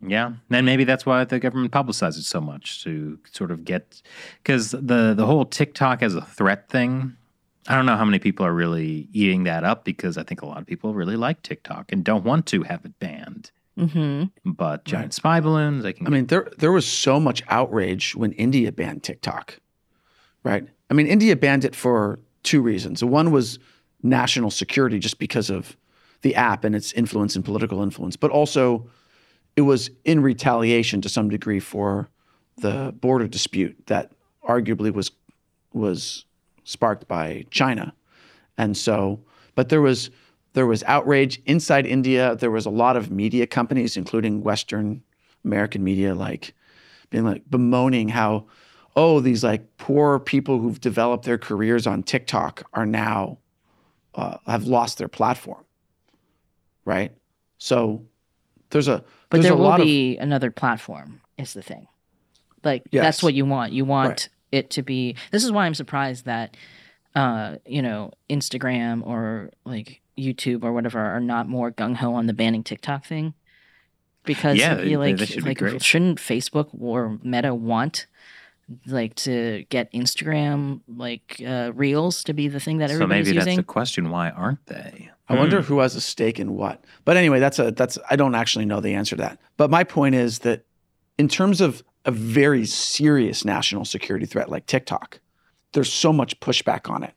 [0.05, 4.03] Yeah, and maybe that's why the government publicizes it so much to sort of get
[4.43, 7.17] because the the whole TikTok as a threat thing.
[7.69, 10.47] I don't know how many people are really eating that up because I think a
[10.47, 13.53] lot of people really like TikTok and don't want to have it banned.
[13.77, 16.07] Hmm But giant spy balloons, they can.
[16.07, 19.59] I mean, there there was so much outrage when India banned TikTok,
[20.45, 20.67] right?
[20.91, 23.03] I mean, India banned it for two reasons.
[23.03, 23.59] One was
[24.03, 25.77] national security, just because of
[26.23, 28.89] the app and its influence and political influence, but also
[29.57, 32.09] it was in retaliation to some degree for
[32.59, 34.13] the border dispute that
[34.49, 35.11] arguably was
[35.73, 36.25] was
[36.65, 37.95] sparked by China,
[38.59, 39.21] and so,
[39.55, 40.11] but there was
[40.55, 42.37] there was outrage inside India.
[42.37, 45.03] There was a lot of media companies, including Western
[45.45, 46.55] American media, like
[47.11, 48.47] being like bemoaning how,
[48.97, 53.39] oh, these like poor people who've developed their careers on TikTok are now
[54.15, 55.65] uh, have lost their platform,
[56.85, 57.13] right?
[57.59, 58.05] So
[58.71, 61.21] there's a But there's there a will lot of be another platform.
[61.39, 61.89] Is the thing,
[62.63, 63.03] like Yes.
[63.03, 63.73] that's what you want.
[63.73, 64.29] You want Right.
[64.53, 65.17] it to be.
[65.31, 66.57] This is why I'm surprised that,
[67.15, 72.27] uh, you know, Instagram or like YouTube or whatever are not more gung ho on
[72.27, 73.35] the banning TikTok thing.
[74.25, 75.83] Because Yeah, you like should be like great.
[75.83, 78.07] shouldn't Facebook or Meta want
[78.87, 83.33] like to get Instagram like uh, Reels to be the thing that so everybody's using?
[83.33, 83.57] So maybe that's using?
[83.57, 85.11] the question: Why aren't they?
[85.29, 86.85] I wonder who has a stake in what.
[87.05, 89.39] But anyway, that's a that's I don't actually know the answer to that.
[89.57, 90.65] But my point is that
[91.19, 95.21] in terms of a very serious national security threat like TikTok,
[95.73, 97.15] there's so much pushback on it.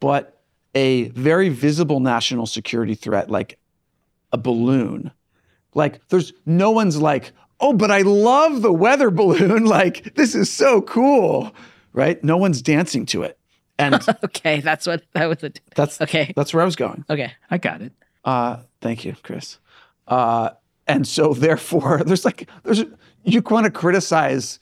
[0.00, 0.37] But
[0.78, 3.58] a very visible national security threat like
[4.32, 5.10] a balloon,
[5.74, 9.64] like there's no one's like, "Oh, but I love the weather balloon.
[9.64, 11.52] Like this is so cool."
[11.92, 12.22] Right?
[12.22, 13.38] No one's dancing to it.
[13.76, 15.42] And okay, that's what that was.
[15.42, 17.04] A, that's okay, that's where I was going.
[17.10, 17.32] okay.
[17.50, 17.92] I got it.
[18.24, 19.58] Uh, thank you, Chris.
[20.06, 20.50] Uh,
[20.86, 22.84] and so therefore, there's like there's
[23.24, 24.60] you want to criticize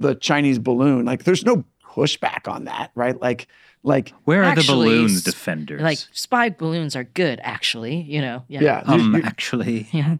[0.00, 3.20] the Chinese balloon, like there's no pushback on that, right?
[3.20, 3.46] Like
[3.84, 5.80] like Where are the Actually, balloons defenders?
[5.80, 8.00] Like spy balloons are good, actually.
[8.00, 8.44] You know.
[8.48, 8.60] Yeah.
[8.62, 10.16] yeah, you- um, you- actually, Yeah.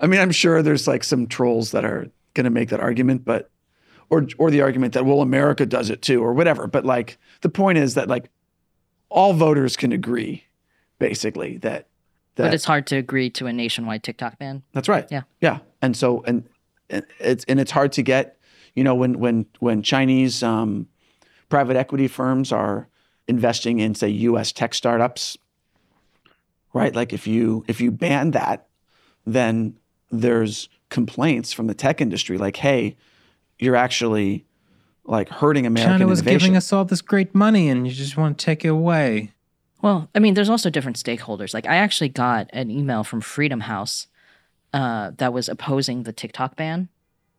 [0.00, 3.24] I mean, I'm sure there's like some trolls that are going to make that argument,
[3.24, 3.50] but
[4.10, 6.66] or or the argument that well, America does it too, or whatever.
[6.66, 8.30] But like the point is that like
[9.08, 10.44] all voters can agree,
[10.98, 11.86] basically that
[12.36, 14.62] that But it's hard to agree to a nationwide TikTok ban.
[14.72, 15.06] That's right.
[15.10, 15.22] Yeah.
[15.40, 15.58] Yeah.
[15.82, 16.48] And so and,
[16.90, 18.36] and it's and it's hard to get,
[18.74, 20.86] you know, when when when Chinese um,
[21.48, 22.88] private equity firms are
[23.26, 24.52] investing in say U.S.
[24.52, 25.36] tech startups,
[26.72, 26.94] right?
[26.94, 28.68] Like if you if you ban that,
[29.26, 29.78] then
[30.10, 32.96] there's complaints from the tech industry like, hey,
[33.58, 34.44] you're actually
[35.04, 36.38] like hurting American China was innovation.
[36.38, 39.32] giving us all this great money, and you just want to take it away.
[39.80, 41.54] Well, I mean, there's also different stakeholders.
[41.54, 44.08] Like, I actually got an email from Freedom House
[44.74, 46.88] uh, that was opposing the TikTok ban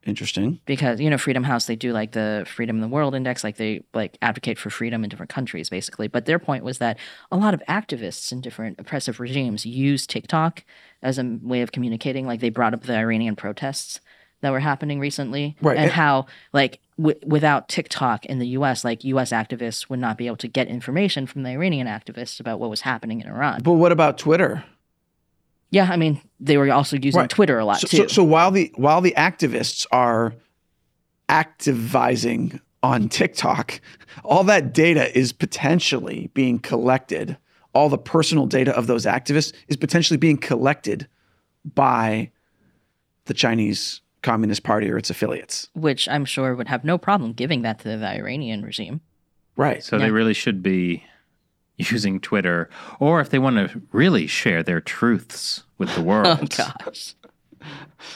[0.05, 0.59] Interesting.
[0.65, 3.57] because you know Freedom House they do like the Freedom in the World Index, like
[3.57, 6.07] they like advocate for freedom in different countries, basically.
[6.07, 6.97] But their point was that
[7.31, 10.63] a lot of activists in different oppressive regimes use TikTok
[11.03, 12.25] as a way of communicating.
[12.25, 13.99] Like they brought up the Iranian protests
[14.41, 15.75] that were happening recently, Right.
[15.77, 19.31] and eh how like w- without TikTok in the U.S., like U.S.
[19.33, 22.81] activists would not be able to get information from the Iranian activists about what was
[22.81, 23.59] happening in Iran.
[23.63, 24.63] But what about Twitter?
[25.71, 27.29] Yeah, I mean, they were also using Right.
[27.29, 27.97] Twitter a lot So, too.
[27.97, 30.33] so, so while the while the activists are
[31.29, 33.79] activizing on TikTok,
[34.23, 37.37] all that data is potentially being collected.
[37.73, 41.07] All the personal data of those activists is potentially being collected
[41.75, 42.31] by
[43.25, 45.69] the Chinese Communist Party or its affiliates.
[45.75, 49.01] which I'm sure would have no problem giving that to the Iranian regime.
[49.55, 49.83] Right.
[49.83, 50.05] So Yeah.
[50.05, 51.03] they really should be
[51.91, 52.69] using Twitter,
[52.99, 56.39] or if they want to really share their truths with the world.
[56.41, 56.45] Oh
[56.85, 57.15] gosh.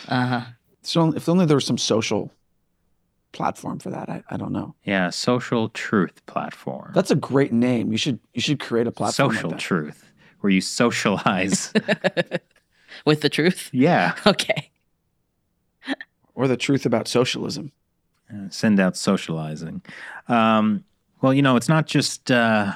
[0.07, 0.41] Uh huh.
[0.82, 2.32] So if only there was some social
[3.32, 4.09] platform for that.
[4.09, 4.76] I, I don't know.
[4.84, 6.91] Yeah, social truth platform.
[6.93, 7.91] That's a great name.
[7.91, 9.30] You should you should create a platform.
[9.30, 9.59] like social that.
[9.59, 10.11] truth,
[10.41, 11.74] where you socialize.
[13.05, 13.70] With the truth?
[13.74, 14.70] yeah, Okay.
[16.36, 17.72] or the truth about socialism.
[18.32, 19.82] Uh, send out socializing.
[20.28, 20.84] Um,
[21.22, 22.74] well, you know, it's not just uh,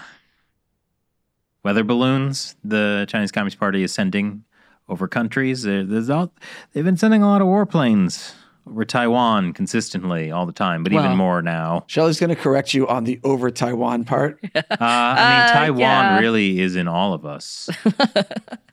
[1.68, 2.56] weather balloons.
[2.64, 4.46] The Chinese Communist Party is sending
[4.88, 5.64] over countries.
[5.64, 6.32] There's all,
[6.72, 8.34] they've been sending a lot of warplanes
[8.66, 11.84] over Taiwan consistently all the time, but Well- even more now.
[11.88, 14.40] Shelley's going to correct you on the over Taiwan part.
[14.56, 16.20] Uh, I mean, Uh, Taiwan yeah.
[16.20, 17.70] really is in all of us.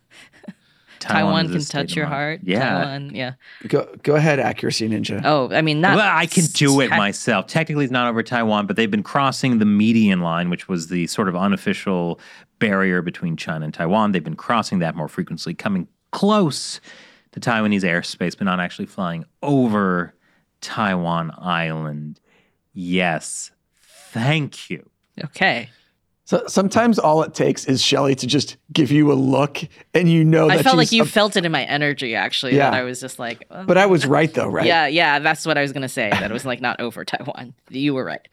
[1.05, 2.15] Taiwan is a can touch your mind.
[2.15, 2.41] heart.
[2.45, 2.59] Yeah.
[2.61, 3.33] Taiwan, yeah.
[3.69, 5.21] Go go ahead, accuracy ninja.
[5.25, 5.97] Oh, I mean, not.
[5.97, 7.47] well, I can do it tech- myself.
[7.47, 11.07] Technically, it's not over Taiwan, but they've been crossing the median line, which was the
[11.07, 12.21] sort of unofficial
[12.59, 14.13] barrier between China and Taiwan.
[14.13, 16.81] They've been crossing that more frequently, coming close
[17.33, 20.15] to Taiwanese airspace, but not actually flying over
[20.61, 22.21] Taiwan Island.
[22.73, 23.51] Yes.
[23.83, 24.89] Thank you.
[25.23, 25.69] Okay.
[26.27, 29.63] So sometimes all it takes is Shelley to just give you a look,
[29.93, 32.57] and you know that I felt like you a- felt it in my energy, actually.
[32.57, 32.71] Yeah.
[32.71, 33.65] That I was just like, oh.
[33.65, 34.67] but I was right though, right?
[34.67, 35.19] yeah, yeah.
[35.19, 36.09] That's what I was gonna say.
[36.09, 37.53] That it was like not over Taiwan.
[37.69, 38.27] You were right.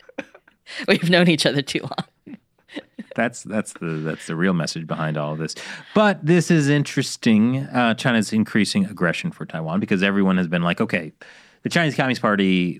[0.87, 2.37] We've known each other too long.
[3.15, 5.53] That's that's the that's the real message behind all of this.
[5.93, 7.57] But this is interesting.
[7.65, 11.11] Uh, China's increasing aggression for Taiwan because everyone has been like, okay,
[11.63, 12.79] the Chinese Communist Party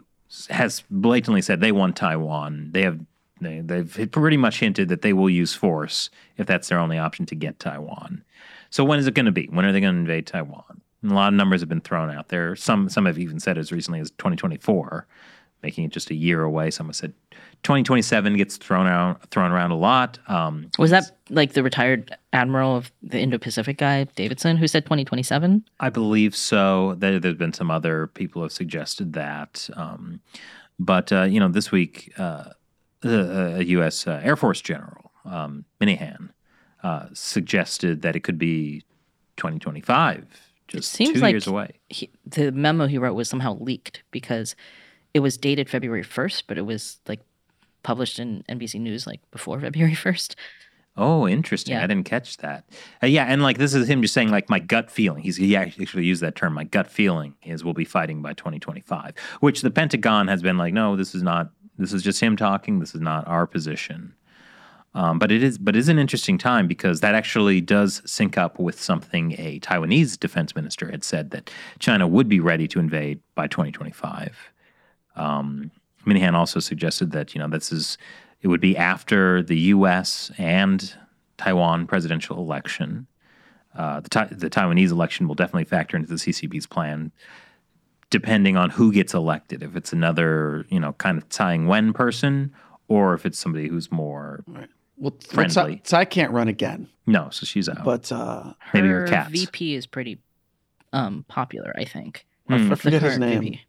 [0.49, 2.70] has blatantly said they want Taiwan.
[2.72, 2.99] They have
[3.42, 7.26] they, they've pretty much hinted that they will use force if that's their only option
[7.28, 8.24] to get Taiwan.
[8.70, 9.48] So when is it going to be?
[9.52, 10.82] When are they going to invade Taiwan?
[11.02, 12.56] And a lot of numbers have been thrown out there.
[12.56, 15.08] Some some have even said as recently as 2024,
[15.64, 16.70] making it just a year away.
[16.72, 17.14] Some have said
[17.64, 20.20] 2027 gets thrown out thrown around a lot.
[20.28, 25.66] Um, Was that like the retired admiral of the Indo-Pacific guy, Davidson, who said 2027?
[25.80, 26.96] I believe so.
[26.96, 29.70] There, there's been some other people who have suggested that.
[29.76, 30.22] Um,
[30.80, 32.46] but, uh, you know, this week, uh,
[33.04, 34.08] a, a U.S.
[34.08, 36.30] Uh, Air Force general, um, Minihan,
[36.84, 38.84] uh, suggested that it could be
[39.38, 40.26] 2025,
[40.68, 41.80] just seems two like- years away.
[41.89, 44.56] He, the memo he wrote was somehow leaked because
[45.14, 47.20] it was dated February 1st, but it was like
[47.84, 50.36] published in NBC News like before February 1st.
[50.97, 51.74] Oh, interesting.
[51.74, 51.84] Yeah.
[51.84, 52.66] I didn't catch that.
[53.02, 55.24] Uh, yeah, and like this is him just saying like my gut feeling.
[55.24, 56.54] He's he actually used that term.
[56.54, 60.74] My gut feeling is we'll be fighting by 2025, which the Pentagon has been like,
[60.74, 61.52] no, this is not.
[61.82, 62.80] This is just him talking.
[62.80, 64.14] This is not our position.
[64.94, 68.38] Um, but it is, but it is an interesting time because that actually does sync
[68.38, 72.80] up with something a Taiwanese defense minister had said that China would be ready to
[72.80, 74.52] invade by 2025.
[75.16, 75.72] Um,
[76.06, 77.98] Minihan also suggested that you know this is
[78.42, 80.32] it would be after the U.S.
[80.38, 80.94] and
[81.38, 83.08] Taiwan presidential election.
[83.76, 87.12] Uh, the, Tai- the Taiwanese election will definitely factor into the CCP's plan,
[88.12, 89.64] depending on who gets elected.
[89.64, 92.53] If it's another you know kind of Tsai Ing-wen person,
[92.88, 94.43] or if it's somebody who's more
[94.97, 95.78] Well, Friendly.
[95.78, 97.84] Tsai, Tsai can't run again, no, so she's out.
[97.84, 99.32] but uh, Maybe her cats.
[99.32, 100.20] VP is pretty
[100.93, 102.26] um, popular, I think.
[102.47, 103.39] I f- I forget his name.
[103.41, 103.62] VP.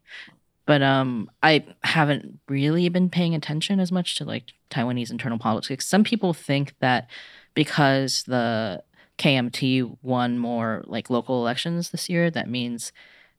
[0.65, 5.85] But um, I haven't really been paying attention as much to like Taiwanese internal politics.
[5.85, 7.09] Some people think that
[7.53, 8.81] because the
[9.17, 12.93] KMT won more like local elections this year, that means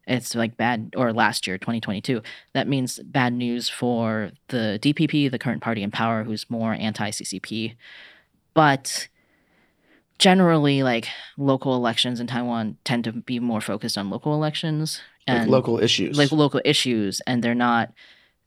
[0.07, 5.39] it's like bad, or last year, 2022, that means bad news for the DPP, the
[5.39, 7.75] current party in power, who's more anti CCP.
[8.53, 9.09] But
[10.19, 15.39] generally, like local elections in Taiwan tend to be more focused on local elections like
[15.39, 16.17] and local issues.
[16.19, 17.93] like local issues and they're not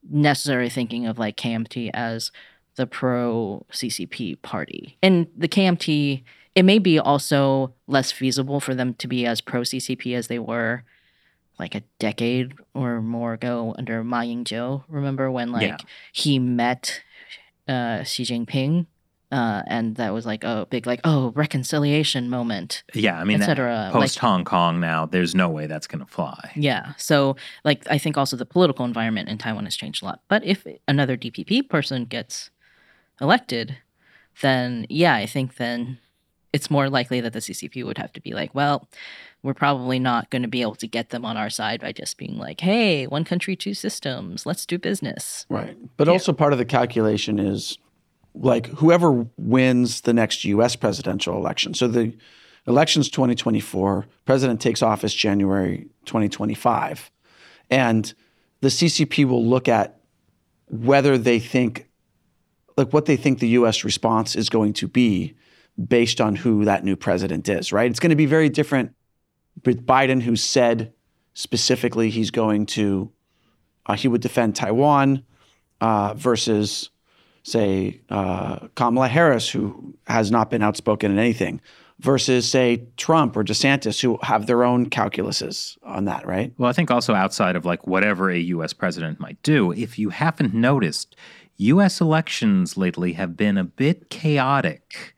[0.10, 2.32] necessarily thinking of like KMT as
[2.76, 4.98] the pro CCP party.
[5.02, 6.24] And the KMT
[6.56, 10.40] it may be also less feasible for them to be as pro CCP as they
[10.40, 10.84] were
[11.60, 14.84] like a decade or more ago under Ma Ying-jeou.
[14.88, 15.78] Remember when like Yeah.
[16.12, 17.02] he met
[17.68, 18.86] uh, Xi Jinping
[19.32, 22.84] uh, and that was like a big like oh reconciliation moment.
[22.94, 26.10] yeah, I mean, et cetera, post Hong Kong now, there's no way that's going to
[26.10, 26.52] fly.
[26.56, 26.94] Yeah.
[26.98, 27.36] So,
[27.66, 30.22] like, I think also the political environment in Taiwan has changed a lot.
[30.30, 32.52] But if another DPP person gets
[33.20, 33.78] elected,
[34.42, 35.98] then yeah, I think then
[36.58, 38.90] it's more likely that the CCP would have to be like, well,
[39.44, 42.18] we're probably not going to be able to get them on our side by just
[42.18, 45.46] being like, hey, one country, two systems, let's do business.
[45.50, 45.78] Right.
[45.98, 47.78] But also part of the calculation is
[48.34, 51.76] like whoever wins the next US presidential election.
[51.76, 52.12] So the
[52.66, 57.12] election's 2024, president takes office January 2025.
[57.70, 58.12] And
[58.62, 60.00] the CCP will look at
[60.70, 61.88] whether they think
[62.78, 65.36] like what they think the US response is going to be
[65.86, 67.90] based on who that new president is, right?
[67.90, 68.94] It's going to be very different
[69.66, 70.94] with Biden who said
[71.34, 73.12] specifically he's going to
[73.88, 75.24] uh, he would defend Taiwan
[75.82, 76.90] uh, versus,
[77.44, 81.62] say, uh, Kamala Harris, who has not been outspoken in anything,
[82.00, 86.54] versus, say, Trump or DeSantis, who have their own calculuses on that, right?
[86.58, 88.74] Well, I think also outside of like whatever a U.S.
[88.74, 91.16] president might do, if you haven't noticed,
[91.58, 92.02] U.S.
[92.02, 95.16] elections lately have been a bit chaotic.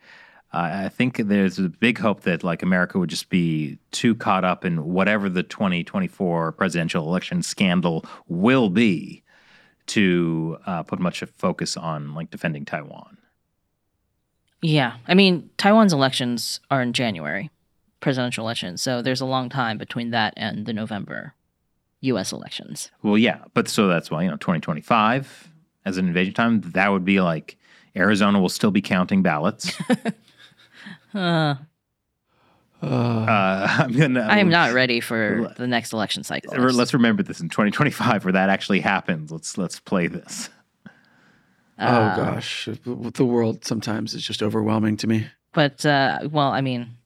[0.51, 4.43] Uh, I think there's a big hope that like America would just be too caught
[4.43, 9.23] up in whatever the 2024 presidential election scandal will be
[9.87, 13.17] to uh, put much focus on like defending Taiwan.
[14.61, 14.97] Yeah.
[15.07, 17.49] I mean, Taiwan's elections are in January,
[17.99, 18.81] presidential elections.
[18.81, 21.33] So there's a long time between that and the November
[22.01, 22.91] US elections.
[23.03, 25.49] Well, yeah, but so that's why, you know, 2025
[25.85, 27.57] as an invasion time, that would be like
[27.95, 29.77] Arizona will still be counting ballots.
[31.13, 31.55] Uh,
[32.81, 34.21] Uh, I'm gonna.
[34.21, 36.55] I am not ready for the next election cycle.
[36.57, 39.31] Let's remember this in 2025, where that actually happens.
[39.31, 40.49] Let's let's play this.
[41.77, 45.27] oh gosh, the world sometimes is just overwhelming to me.
[45.53, 46.97] But uh, well, I mean,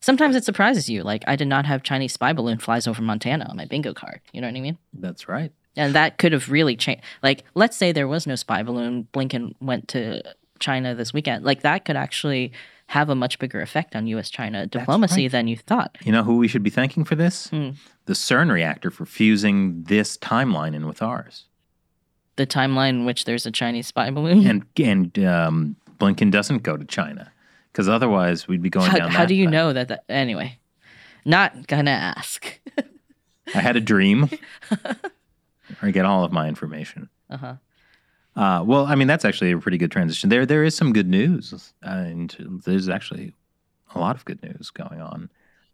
[0.00, 1.02] sometimes it surprises you.
[1.02, 4.20] Like I did not have Chinese spy balloon flies over Montana on my bingo card.
[4.32, 4.78] You know what I mean?
[4.92, 5.52] That's right.
[5.76, 7.02] And that could have really changed.
[7.22, 9.08] Like, let's say there was no spy balloon.
[9.12, 10.22] Blinken went to
[10.60, 11.44] China this weekend.
[11.44, 12.52] Like that could actually
[12.88, 14.30] have a much bigger effect on U.S.
[14.30, 15.32] China diplomacy right.
[15.32, 15.96] than you thought.
[16.04, 17.48] You know who we should be thanking for this?
[17.48, 17.70] Hmm.
[18.06, 21.46] The CERN reactor for fusing this timeline in with ours.
[22.36, 24.46] The timeline in which there's a Chinese spy balloon.
[24.46, 27.32] And and um, Blinken doesn't go to China
[27.72, 29.10] because otherwise we'd be going how, down.
[29.10, 29.52] how do you path.
[29.52, 30.04] know that, that?
[30.08, 30.58] Anyway,
[31.24, 32.60] not gonna ask.
[33.54, 34.28] I had a dream.
[35.82, 37.08] I get all of my information.
[37.30, 37.54] Uh-huh.
[38.36, 40.28] Uh, well, I mean, that's actually a pretty good transition.
[40.28, 43.32] There, there is some good news, and there's actually
[43.94, 45.30] a lot of good news going on.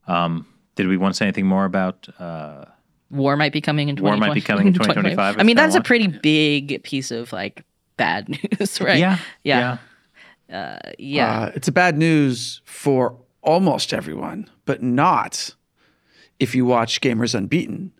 [0.06, 2.08] Um, did we want to say anything more about?
[2.18, 2.66] Uh,
[3.10, 3.96] War might be coming in.
[3.96, 7.64] War might be coming in 2025 I mean, that's a pretty big piece of like
[7.96, 8.28] bad
[8.60, 8.98] news, right?
[8.98, 9.78] Yeah, Yeah.
[10.52, 11.40] Uh, yeah.
[11.40, 15.54] Uh, it's a bad news for almost everyone, but not
[16.38, 17.92] if you watch Gamers Unbeaten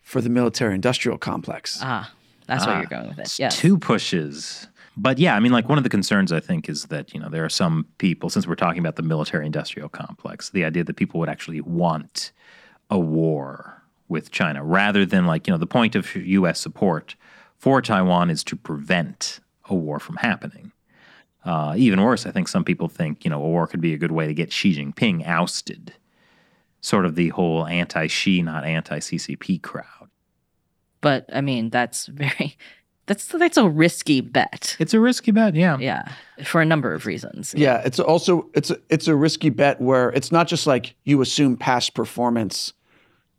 [0.00, 1.78] for the military industrial complex.
[1.82, 2.12] ah,
[2.52, 3.38] that's where you're going with it.
[3.38, 3.48] Yeah.
[3.48, 4.68] two pushes.
[4.96, 7.28] But yeah, I mean, like one of the concerns I think is that you know
[7.28, 11.18] there are some people, since we're talking about the military-industrial complex, the idea that people
[11.20, 12.32] would actually want
[12.90, 16.60] a war with China rather than like you know the point of U.S.
[16.60, 17.16] support
[17.56, 20.72] for Taiwan is to prevent a war from happening.
[21.44, 23.98] Uh, even worse, I think some people think you know a war could be a
[23.98, 25.94] good way to get Xi Jinping ousted.
[26.80, 30.01] Sort of the whole anti-Xi, not anti-CCP crowd.
[31.02, 32.56] But I mean, that's very.
[33.06, 34.76] That's that's a risky bet.
[34.78, 35.76] It's a risky bet, yeah.
[35.76, 36.04] Yeah,
[36.44, 37.52] for a number of reasons.
[37.54, 41.20] Yeah, it's also it's a, it's a risky bet where it's not just like you
[41.20, 42.72] assume past performance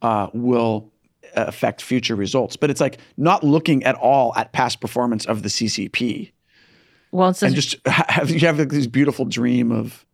[0.02, 0.92] uh, will
[1.36, 5.50] affect future results, but it's like not looking at all at past performance of the
[5.50, 6.32] CCP
[7.12, 10.06] Well, it's and just have you have like this beautiful dream of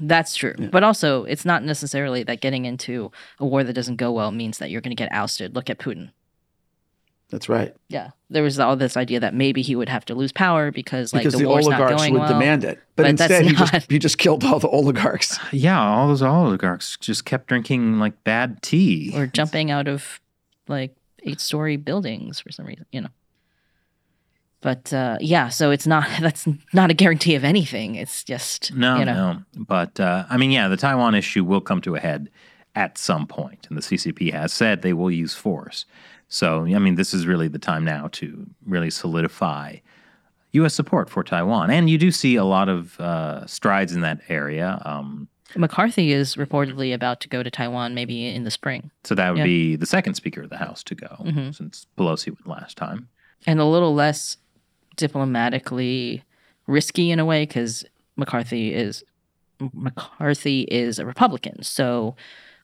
[0.00, 0.54] That's true.
[0.72, 4.58] But also, it's not necessarily that getting into a war that doesn't go well means
[4.58, 5.54] that you're going to get ousted.
[5.54, 6.10] Look at Putin.
[7.28, 8.10] That's right Yeah.
[8.30, 11.22] There was all this idea that maybe he would have to lose power because like
[11.22, 12.28] because the, the, war's not oligarchs going would well.
[12.28, 15.38] demand it, but, But that's instead he not- just he just killed all the oligarchs.
[15.52, 19.12] Yeah, all those oligarchs just kept drinking like bad tea.
[19.14, 20.20] or jumping out of
[20.68, 23.10] like eight story buildings for some reason, you know.
[24.60, 27.94] But uh, yeah, so it's not that's not a guarantee of anything.
[27.94, 29.42] It's just no, you know, no.
[29.56, 32.30] But uh, I mean, yeah, the Taiwan issue will come to a head
[32.74, 35.84] at some point, and the CCP has said they will use force.
[36.28, 39.76] So, I mean, this is really the time now to really solidify
[40.52, 40.74] U.S.
[40.74, 44.80] support for Taiwan, and you do see a lot of uh, strides in that area.
[44.84, 48.90] Um, McCarthy is reportedly about to go to Taiwan maybe in the spring.
[49.04, 49.44] so that would Yeah.
[49.44, 51.54] be the second Speaker of the House to go, Mhm.
[51.54, 53.08] since Pelosi went last time.
[53.46, 54.38] and a little less
[54.96, 56.22] diplomatically
[56.66, 57.84] risky in a way because
[58.16, 59.04] McCarthy is
[59.72, 62.16] McCarthy is a Republican, so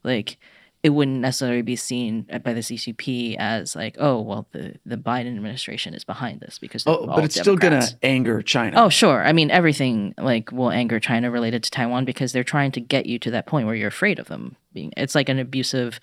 [0.02, 0.38] like
[0.83, 5.37] it wouldn't necessarily be seen by the CCP as like, oh well, the the Biden
[5.37, 8.83] administration is behind this because Oh, all but it's still gonna anger China.
[8.83, 9.24] Oh, sure.
[9.24, 13.07] I mean, everything like will anger China related to Taiwan because they're trying to get
[13.07, 14.93] you to that point where you're afraid of them being.
[14.97, 16.01] It's like an abusive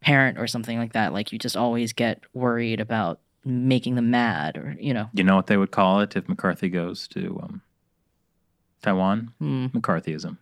[0.00, 1.12] parent or something like that.
[1.12, 5.10] Like you just always get worried about making them mad, or you know.
[5.12, 7.62] You know what they would call it if McCarthy goes to um,
[8.80, 9.32] Taiwan?
[9.38, 9.66] Hmm.
[9.66, 10.38] McCarthyism.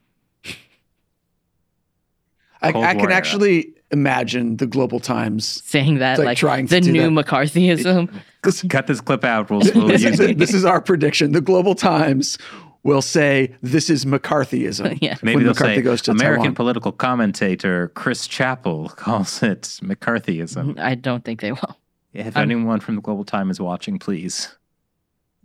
[2.63, 3.15] I, I War can era.
[3.15, 5.63] actually imagine the Global Times.
[5.65, 7.27] saying that It's like like, trying the do new that.
[7.27, 8.13] McCarthyism.
[8.43, 9.51] This, Cut this clip out.
[9.51, 10.39] We'll, we'll this, use is, it.
[10.39, 11.31] this is our prediction.
[11.31, 12.39] The Global Times
[12.83, 14.99] will say this is McCarthyism.
[15.03, 15.17] Yeah.
[15.23, 16.55] Maybe when they'll McCarthy say goes to American Taiwan.
[16.57, 20.77] political commentator Chris Chappell calls it McCarthyism.
[20.81, 21.79] I don't think they will.
[22.13, 24.57] If I'm- anyone from the Global Time is watching, please,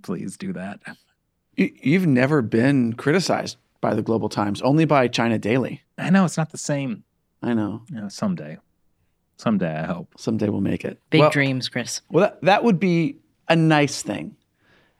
[0.01, 0.79] please do that.
[1.55, 5.83] You, you've never been criticized by the Global Times, only by China Daily.
[5.99, 7.03] I know it's not the same.
[7.41, 7.83] I know.
[7.89, 8.57] You know, someday,
[9.37, 10.13] someday I hope.
[10.17, 10.99] Someday we'll make it.
[11.09, 12.01] Big well, dreams, Chris.
[12.09, 13.17] Well, that, that would be
[13.47, 14.35] a nice thing.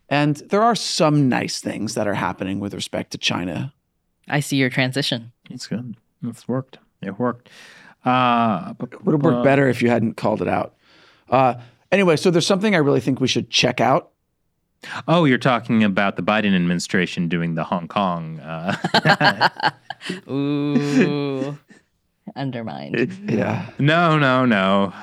[0.10, 3.74] And there are some nice things that are happening with respect to China.
[4.28, 5.32] I see your transition.
[5.50, 5.98] It's good.
[6.24, 6.78] It's worked.
[7.02, 7.50] It worked.
[8.06, 10.76] Uh, but, Would have worked better if you hadn't called it out.
[11.30, 11.56] Uh,
[11.92, 14.12] anyway, so there's something I really think we should check out.
[15.08, 18.40] Oh, you're talking about the Biden administration doing the Hong Kong.
[18.40, 19.72] Uh,
[20.30, 21.58] Ooh,
[22.36, 23.12] undermined.
[23.30, 23.70] Yeah.
[23.80, 24.94] no, no, no.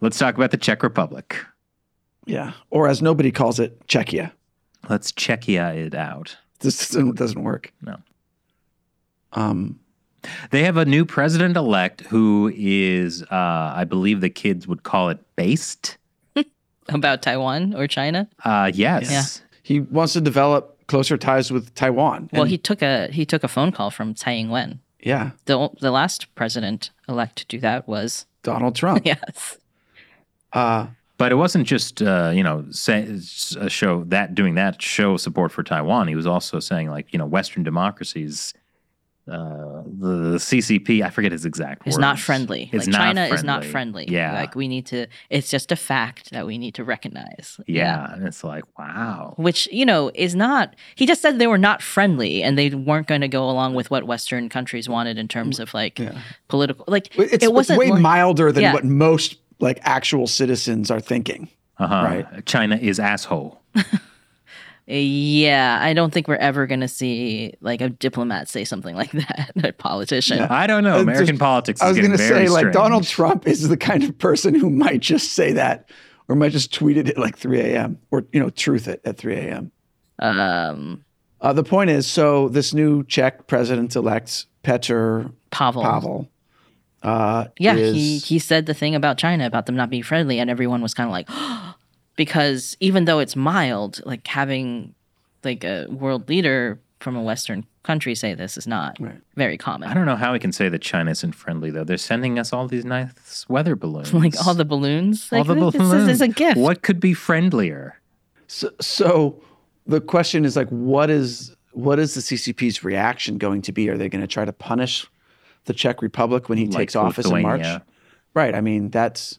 [0.00, 1.36] Let's talk about the Czech Republic.
[2.26, 2.52] Yeah.
[2.70, 4.32] Or as nobody calls it, Czechia.
[4.88, 6.36] Let's Czechia it out.
[6.60, 7.72] This doesn't, doesn't work.
[7.82, 7.96] No.
[9.32, 9.78] Um,
[10.50, 15.08] They have a new president elect who is, uh, I believe the kids would call
[15.08, 15.98] it based.
[16.88, 18.28] About Taiwan or China?
[18.44, 19.10] Uh, yes.
[19.10, 19.24] Yeah.
[19.62, 22.28] he wants to develop closer ties with Taiwan.
[22.32, 24.80] Well, And- he took a he took a phone call from Tsai Ing-wen.
[25.00, 29.02] Yeah, The the last president elect to do that was Donald Trump.
[29.04, 29.58] yes.
[30.52, 30.88] Uh,
[31.18, 33.18] But it wasn't just, uh, you know, say,
[33.58, 36.08] a show that doing that show support for Taiwan.
[36.08, 38.52] He was also saying, like, you know, Western democracies,
[39.28, 41.96] uh, the, the CCP, I forget his exact words.
[41.96, 42.70] Is not friendly.
[42.72, 44.06] Is like not China is not friendly.
[44.08, 44.34] Yeah.
[44.34, 47.58] Like we need to it's just a fact that we need to recognize.
[47.66, 48.12] yeah.
[48.12, 49.34] And it's like, wow.
[49.36, 53.08] Which, you know, is not he just said they were not friendly and they weren't
[53.08, 56.18] going to go along with what Western countries wanted in terms of like Yeah.
[56.48, 58.72] political like it's, it wasn't way more- milder than Yeah.
[58.74, 61.48] what most like actual citizens are thinking.
[61.78, 61.94] Uh-huh.
[62.04, 62.46] Right.
[62.46, 63.60] China is asshole.
[64.88, 69.10] Yeah, I don't think we're ever going to see like a diplomat say something like
[69.12, 70.38] that, a politician.
[70.38, 70.46] Yeah.
[70.50, 71.00] I don't know.
[71.00, 72.30] American just- politics is getting very strange.
[72.38, 72.72] I was going to very say, like.
[72.72, 75.90] Donald Trump is the kind of person who might just say that
[76.28, 77.98] or might just tweet it at like 3 a.m.
[78.10, 79.72] or, you know, truth it at 3 a.m.
[80.20, 81.04] Um,
[81.40, 85.82] Uh, the point is so this new Czech president elect, Petr Pavel.
[85.82, 86.28] Pavel,
[87.02, 90.38] uh, Yeah, is, he he said the thing about China about them not being friendly,
[90.40, 91.28] and everyone was kind of like,
[92.16, 94.94] because even though it's mild, like having
[95.44, 99.20] like a world leader from a Western country say this is not Right.
[99.36, 99.88] very common.
[99.88, 101.84] I don't know how we can say that China isn't friendly, though.
[101.84, 104.12] They're sending us all these nice weather balloons.
[104.24, 106.02] like all the balloons, all the this balloons.
[106.04, 106.56] is, is a gift.
[106.58, 108.00] What could be friendlier?
[108.48, 109.40] So, so
[109.86, 113.88] the question is like, what is what is the CCP's reaction going to be?
[113.90, 115.06] Are they going to try to punish
[115.66, 117.66] the Czech Republic when he Like takes office in March?
[118.34, 118.54] Right.
[118.54, 119.38] I mean, that's.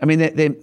[0.00, 0.54] I mean, they they,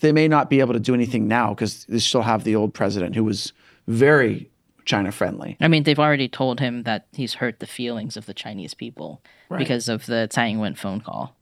[0.00, 2.74] they may not be able to do anything now because they still have the old
[2.74, 3.52] president who was
[3.86, 4.50] very
[4.84, 5.56] China friendly.
[5.60, 9.22] I mean, they've already told him that he's hurt the feelings of the Chinese people
[9.48, 9.58] Right.
[9.58, 11.36] because of the Tsai Ing-wen phone call.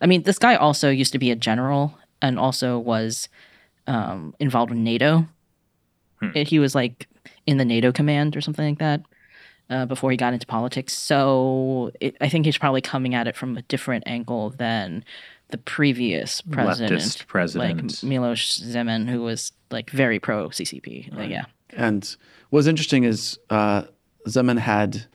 [0.00, 3.28] I mean, this guy also used to be a general and also was
[3.86, 5.26] um, involved with NATO.
[6.34, 7.06] He was like
[7.46, 9.02] in the NATO command or something like that
[9.70, 10.92] uh, before he got into politics.
[10.92, 15.04] So it, I think he's probably coming at it from a different angle than
[15.48, 18.02] the previous president, Leftist president.
[18.02, 21.16] like Miloš Zeman, who was like very pro CCP.
[21.16, 21.44] Like, yeah.
[21.70, 22.16] And
[22.50, 23.84] what's interesting is uh,
[24.26, 25.06] Zeman had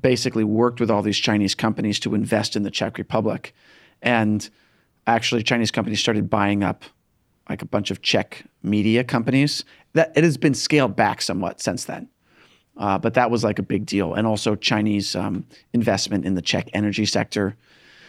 [0.00, 3.54] basically worked with all these Chinese companies to invest in the Czech Republic.
[4.02, 4.48] And
[5.06, 6.84] actually, Chinese companies started buying up
[7.48, 9.64] like a bunch of Czech media companies.
[9.94, 12.08] That it has been scaled back somewhat since then.
[12.78, 14.14] Uh, but that was like a big deal.
[14.14, 17.56] And also Chinese um, investment in the Czech energy sector.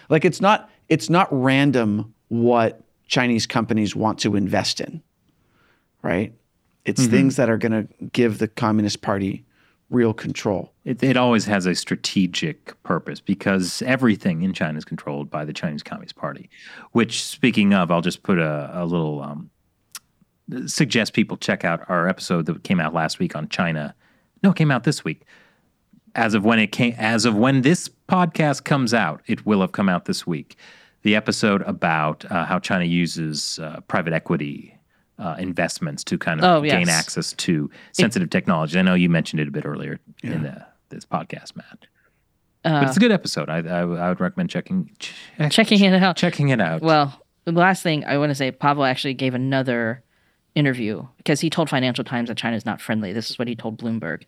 [0.10, 5.02] Like it's not it's not random what Chinese companies want to invest in,
[6.02, 6.34] right?
[6.86, 9.46] It's things that are going to give the Communist Party
[9.90, 10.72] real control.
[10.86, 15.54] It, it always has a strategic purpose because everything in China is controlled by the
[15.54, 16.50] Chinese Communist Party.
[16.92, 19.50] Which, speaking of, I'll just put a, a little um,
[20.66, 23.94] suggest people check out our episode that came out last week on China.
[24.44, 25.24] No, it came out this week.
[26.16, 29.72] As of when it came, as of when this podcast comes out, it will have
[29.74, 30.56] come out this week.
[31.04, 34.76] The episode about uh, how China uses uh, private equity
[35.18, 36.90] uh, investments to kind of Oh, gain yes.
[36.90, 38.80] access to sensitive technology.
[38.80, 41.86] I know you mentioned it a bit earlier in the, this podcast, Matt.
[42.64, 43.50] but it's a good episode.
[43.50, 46.18] I, I, I would recommend checking check, Checking it out.
[46.18, 46.82] checking it out.
[46.82, 50.04] Well, the last thing I want to say, Pavel actually gave another
[50.56, 53.14] interview because he told Financial Times that China is not friendly.
[53.14, 54.24] This is what he told Bloomberg.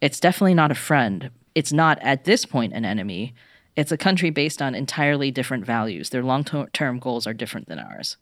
[0.00, 1.30] It's definitely not a friend.
[1.54, 3.34] It's not at this point an enemy.
[3.76, 6.10] It's a country based on entirely different values.
[6.10, 8.16] Their long term goals are different than ours.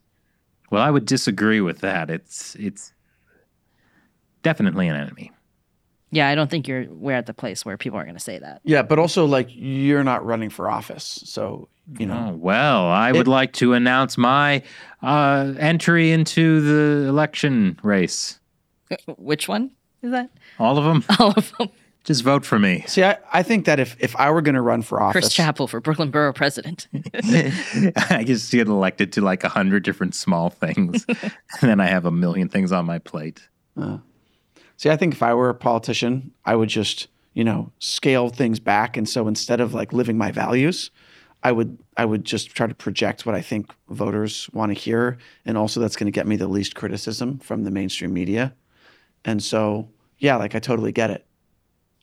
[0.69, 2.09] Well, I would disagree with that.
[2.09, 2.93] It's it's
[4.41, 5.31] definitely an enemy.
[6.11, 8.39] Yeah, I don't think you're we're at the place where people are going to say
[8.39, 8.61] that.
[8.63, 12.31] Yeah, but also like you're not running for office, so you know.
[12.31, 14.63] Oh, well, I would like to announce my
[15.01, 18.39] uh, entry into the election race.
[19.17, 19.71] Which one
[20.01, 20.29] is that?
[20.59, 21.03] All of them.
[21.19, 21.69] All of them.
[22.03, 22.83] Just vote for me.
[22.85, 25.33] See, I, I think that if if I were going to run for office, Chris
[25.33, 26.87] Chappell for Brooklyn Borough President.
[26.93, 31.31] I just get elected to like a hundred different small things, and
[31.61, 33.49] then I have a million things on my plate.
[34.77, 38.59] See, I think if I were a politician, I would just, you know, scale things
[38.59, 38.97] back.
[38.97, 40.91] And so instead of like living my values,
[41.45, 45.19] I would I would just try to project what I think voters want to hear.
[45.45, 48.55] And also that's going to get me the least criticism from the mainstream media.
[49.23, 49.87] And so,
[50.17, 51.23] yeah, like I totally get it.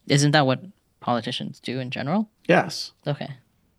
[0.06, 0.60] Isn't that what
[1.00, 2.30] politicians do in general?
[2.48, 2.92] Yes.
[3.04, 3.30] Okay.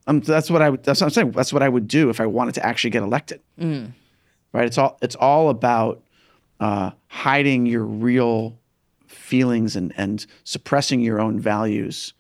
[0.05, 1.31] Um, that's what I would, that's what I'm saying.
[1.31, 3.39] That's what I would do if I wanted to actually get elected.
[3.57, 4.65] Right.
[4.65, 6.03] It's all, it's all about
[6.59, 8.59] uh, hiding your real
[9.07, 12.13] feelings and, and suppressing your own values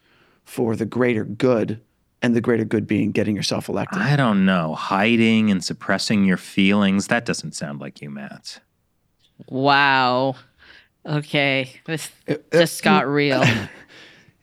[0.45, 1.81] for the greater good
[2.23, 4.01] and the greater good being getting yourself elected.
[4.01, 4.73] I don't know.
[4.73, 7.07] Hiding and suppressing your feelings.
[7.07, 8.59] That doesn't sound like you, Matt.
[9.47, 10.35] Wow.
[11.05, 11.69] Okay.
[11.85, 13.43] This It- just got real.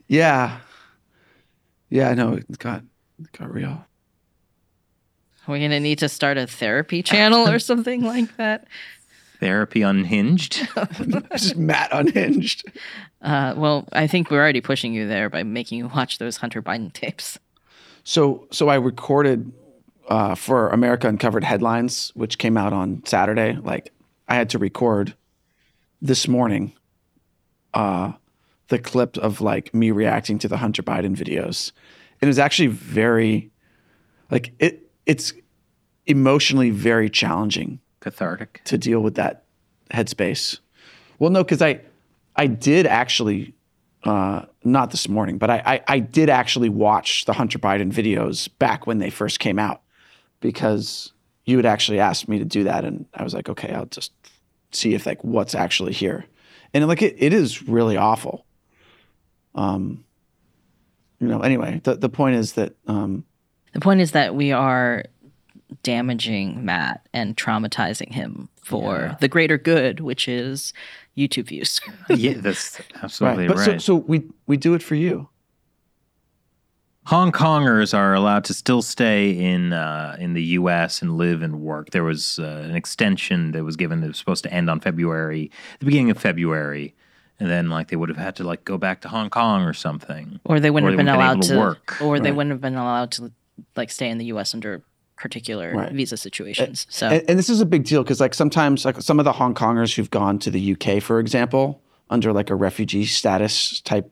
[0.06, 0.58] yeah.
[1.88, 2.34] Yeah, I know.
[2.34, 2.82] it got,
[3.20, 3.84] it got real.
[5.48, 8.68] We're going to need to start a therapy channel or something like that.
[9.40, 10.68] Therapy unhinged.
[11.32, 12.64] Just Matt unhinged.
[13.22, 16.60] Uh, well, I think we're already pushing you there by making you watch those Hunter
[16.62, 17.38] Biden tapes.
[18.04, 19.52] So, so I recorded
[20.08, 23.56] uh, for America Uncovered headlines, which came out on Saturday.
[23.62, 23.92] Like,
[24.28, 25.14] I had to record
[26.02, 26.72] this morning
[27.74, 28.12] uh,
[28.68, 31.72] the clip of like me reacting to the Hunter Biden videos.
[32.20, 33.50] It was actually very,
[34.30, 34.90] like it.
[35.06, 35.32] It's
[36.06, 38.60] emotionally very challenging Cathartic.
[38.64, 39.44] to deal with that
[39.92, 40.58] headspace.
[41.18, 41.80] Well, no, because I
[42.36, 43.54] I did actually
[44.04, 48.48] uh, not this morning, but I, I I did actually watch the Hunter Biden videos
[48.58, 49.82] back when they first came out
[50.40, 51.12] because
[51.44, 54.12] you had actually asked me to do that, and I was like, okay, I'll just
[54.72, 56.24] see if like what's actually here,
[56.72, 58.46] and like it, it is really awful.
[59.54, 60.04] Um,
[61.18, 61.40] you know.
[61.40, 63.24] Anyway, the the point is that um,
[63.74, 65.04] The point is that we are
[65.82, 70.72] damaging Matt and traumatizing him for the greater good, which is
[71.28, 71.80] YouTube views.
[72.10, 73.64] yeah, that's absolutely But right.
[73.66, 75.28] so so we we do it for you.
[77.06, 81.02] Hong Kongers are allowed to still stay in uh, in the U.S.
[81.02, 81.90] and live and work.
[81.90, 85.50] There was uh, an extension that was given that was supposed to end on February,
[85.80, 86.94] the beginning of February,
[87.40, 89.72] and then like they would have had to like go back to Hong Kong or
[89.72, 90.38] something.
[90.44, 92.02] or they wouldn't Or have they been wouldn't allowed able to, to work.
[92.02, 93.32] or they wouldn't have been allowed to
[93.76, 94.54] like stay in the U.S.
[94.54, 94.82] under
[95.20, 95.92] particular Right.
[95.92, 96.86] visa situations.
[96.90, 99.32] So And, and this is a big deal because, like, sometimes, like, some of the
[99.32, 104.10] Hong Kongers who've gone to the UK, for example, under like a refugee status type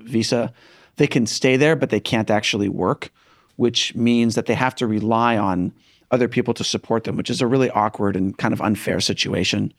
[0.00, 0.52] visa,
[0.96, 3.10] they can stay there, but they can't actually work,
[3.56, 5.72] which means that they have to rely on
[6.10, 9.72] other people to support them, which is a really awkward and kind of unfair situation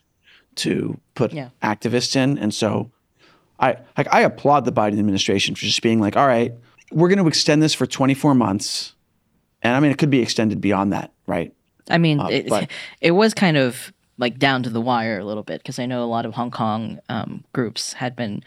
[0.55, 1.49] to put Yeah.
[1.63, 2.37] activists in.
[2.37, 2.91] And so,
[3.59, 6.53] I like I applaud the Biden administration for just being like, all right,
[6.91, 8.93] we're going to extend this for 24 months,
[9.61, 11.53] and I mean, it could be extended beyond that, right?
[11.89, 12.69] I mean, Uh, it, but-
[13.01, 16.03] it was kind of like down to the wire a little bit because I know
[16.03, 18.43] a lot of Hong Kong um, groups had been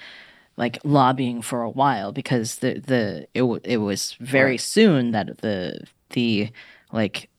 [0.56, 5.38] like lobbying for a while because the the it w- it was very soon that
[5.38, 5.80] the
[6.10, 6.50] the
[6.92, 7.30] like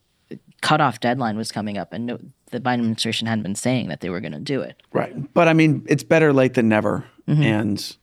[0.62, 2.20] cutoff deadline was coming up and no,
[2.52, 4.82] the Biden administration hadn't been saying that they were going to do it.
[4.94, 5.14] Right.
[5.34, 7.04] But I mean, it's better late than never.
[7.28, 7.44] Mm-hmm.
[7.44, 7.98] And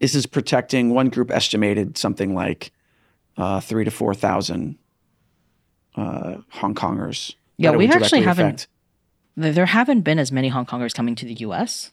[0.00, 2.72] this is protecting, one group estimated something like
[3.36, 4.76] uh, three to 4,000
[5.98, 7.34] uh, Hong Kongers.
[7.56, 8.68] Yeah, we actually haven't- affect.
[9.36, 11.92] There haven't been as many Hong Kongers coming to the U.S.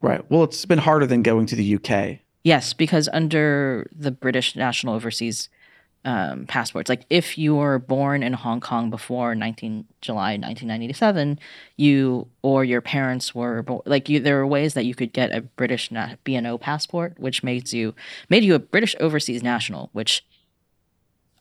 [0.00, 0.28] Right.
[0.30, 2.18] Well, it's been harder than going to the UK.
[2.44, 5.48] Yes, because under the British national overseas
[6.04, 11.40] um, passports, like if you were born in Hong Kong before 19 July 1997,
[11.76, 14.20] you or your parents were bo- like you.
[14.20, 17.96] There were ways that you could get a British na- BNO passport, which made you
[18.28, 19.90] made you a British overseas national.
[19.92, 20.24] Which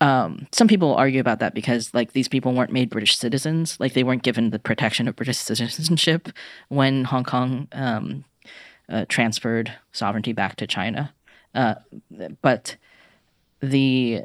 [0.01, 3.93] um, some people argue about that because like these people weren't made British citizens, like
[3.93, 6.29] they weren't given the protection of British citizenship
[6.67, 8.25] when Hong Kong um,
[8.89, 11.13] uh, transferred sovereignty back to China.
[11.53, 11.75] Uh,
[12.41, 12.75] but
[13.61, 14.21] the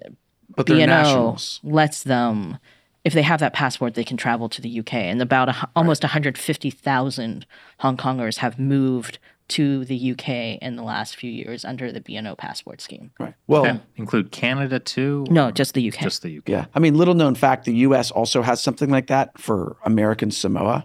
[0.55, 1.61] But BNO nationals.
[1.63, 2.59] lets them,
[3.05, 4.95] if they have that passport, they can travel to the UK.
[4.95, 7.47] And about a, almost 150,000
[7.79, 9.19] Hong Kongers have moved
[9.51, 10.28] to the UK
[10.62, 13.10] in the last few years under the BNO passport scheme.
[13.20, 13.35] Right.
[13.47, 13.81] Well, Okay.
[13.97, 15.27] Include Canada too?
[15.31, 16.01] No, just the UK.
[16.01, 16.48] just the UK.
[16.48, 16.66] yeah.
[16.74, 20.85] I mean, little known fact the US also has something like that for American Samoa.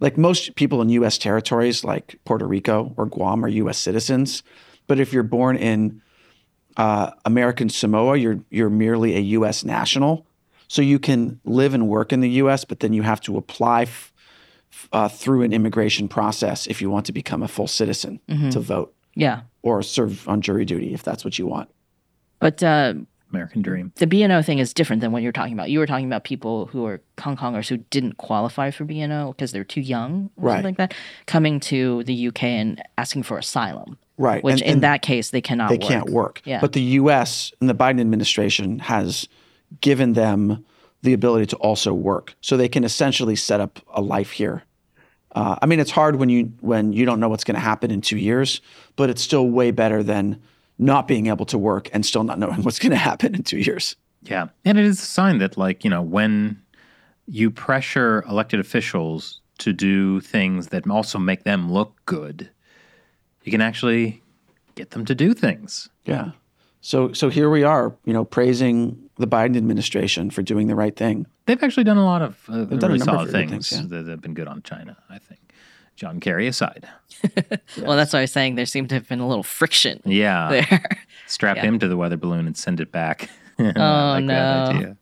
[0.00, 4.42] Like most people in US territories like Puerto Rico or Guam are US citizens.
[4.86, 6.02] But if you're born in
[6.76, 9.64] uh, American Samoa, you're you're merely a U.S.
[9.64, 10.26] national,
[10.68, 13.82] so you can live and work in the U.S., but then you have to apply
[13.82, 14.12] f- f-
[14.92, 18.20] uh, through an immigration process if you want to become a full citizen
[18.50, 19.42] to vote Yeah.
[19.62, 21.68] or serve on jury duty if that's what you want.
[22.40, 22.94] But uh,
[23.32, 23.92] American dream.
[23.96, 25.70] the BNO thing is different than what you're talking about.
[25.70, 29.50] You were talking about people who are Hong Kongers who didn't qualify for BNO because
[29.52, 30.52] they're too young or Right.
[30.56, 30.94] something like that,
[31.26, 33.98] coming to the UK and asking for asylum.
[34.18, 34.44] Right.
[34.44, 35.88] Which And- in and that case they cannot they work.
[35.88, 36.42] can't work.
[36.44, 36.60] Yeah.
[36.60, 37.52] But the U.S.
[37.60, 39.26] and the Biden administration has
[39.80, 40.64] given them
[41.04, 44.64] the ability to also work, so they can essentially set up a life here.
[45.32, 47.90] Uh, I mean, it's hard when you when you don't know what's going to happen
[47.90, 48.60] in two years,
[48.96, 50.40] but it's still way better than
[50.78, 53.58] not being able to work and still not knowing what's going to happen in two
[53.58, 53.96] years.
[54.22, 54.48] Yeah.
[54.64, 56.62] And it is a sign that, like, you know, when
[57.26, 62.48] you pressure elected officials to do things that also make them look good,
[63.42, 64.22] you can actually
[64.74, 65.88] get them to do things.
[66.04, 66.30] Yeah.
[66.80, 70.94] So so here we are, you know, praising the Biden administration for doing the right
[70.96, 71.26] thing.
[71.46, 73.50] They've actually done a lot of uh, done a really number of solid very good
[73.50, 75.40] things, things, that have been good on China, I think.
[75.96, 76.88] John Kerry aside.
[77.80, 80.48] Well, that's why I was saying there seemed to have been a little friction Yeah.
[80.68, 80.98] there.
[81.26, 81.62] Strap Yeah.
[81.62, 83.30] him to the weather balloon and send it back.
[83.58, 83.70] I Oh,
[84.16, 84.34] like no.
[84.34, 84.96] that idea.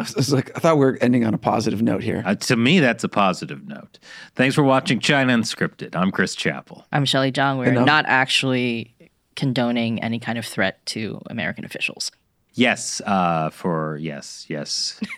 [0.00, 2.22] It's like I thought we were ending on a positive note here.
[2.24, 3.98] Uh, to me, that's a positive note.
[4.36, 5.96] Thanks for watching China Unscripted.
[5.96, 6.86] I'm Chris Chappell.
[6.92, 7.58] I'm Shelley Zhang.
[7.58, 7.84] We're Enough.
[7.86, 8.94] not actually
[9.38, 12.10] condoning any kind of threat to American officials.
[12.54, 15.00] Yes, uh, for yes, yes.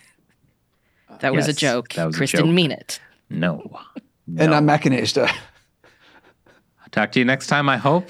[1.19, 1.89] That was a Yes, joke.
[1.95, 2.39] that was a Chris joke.
[2.41, 2.99] didn't mean it.
[3.29, 3.79] No.
[4.37, 5.29] And I'm Matt Gnaizda.
[6.91, 8.09] Talk to you next time, I hope.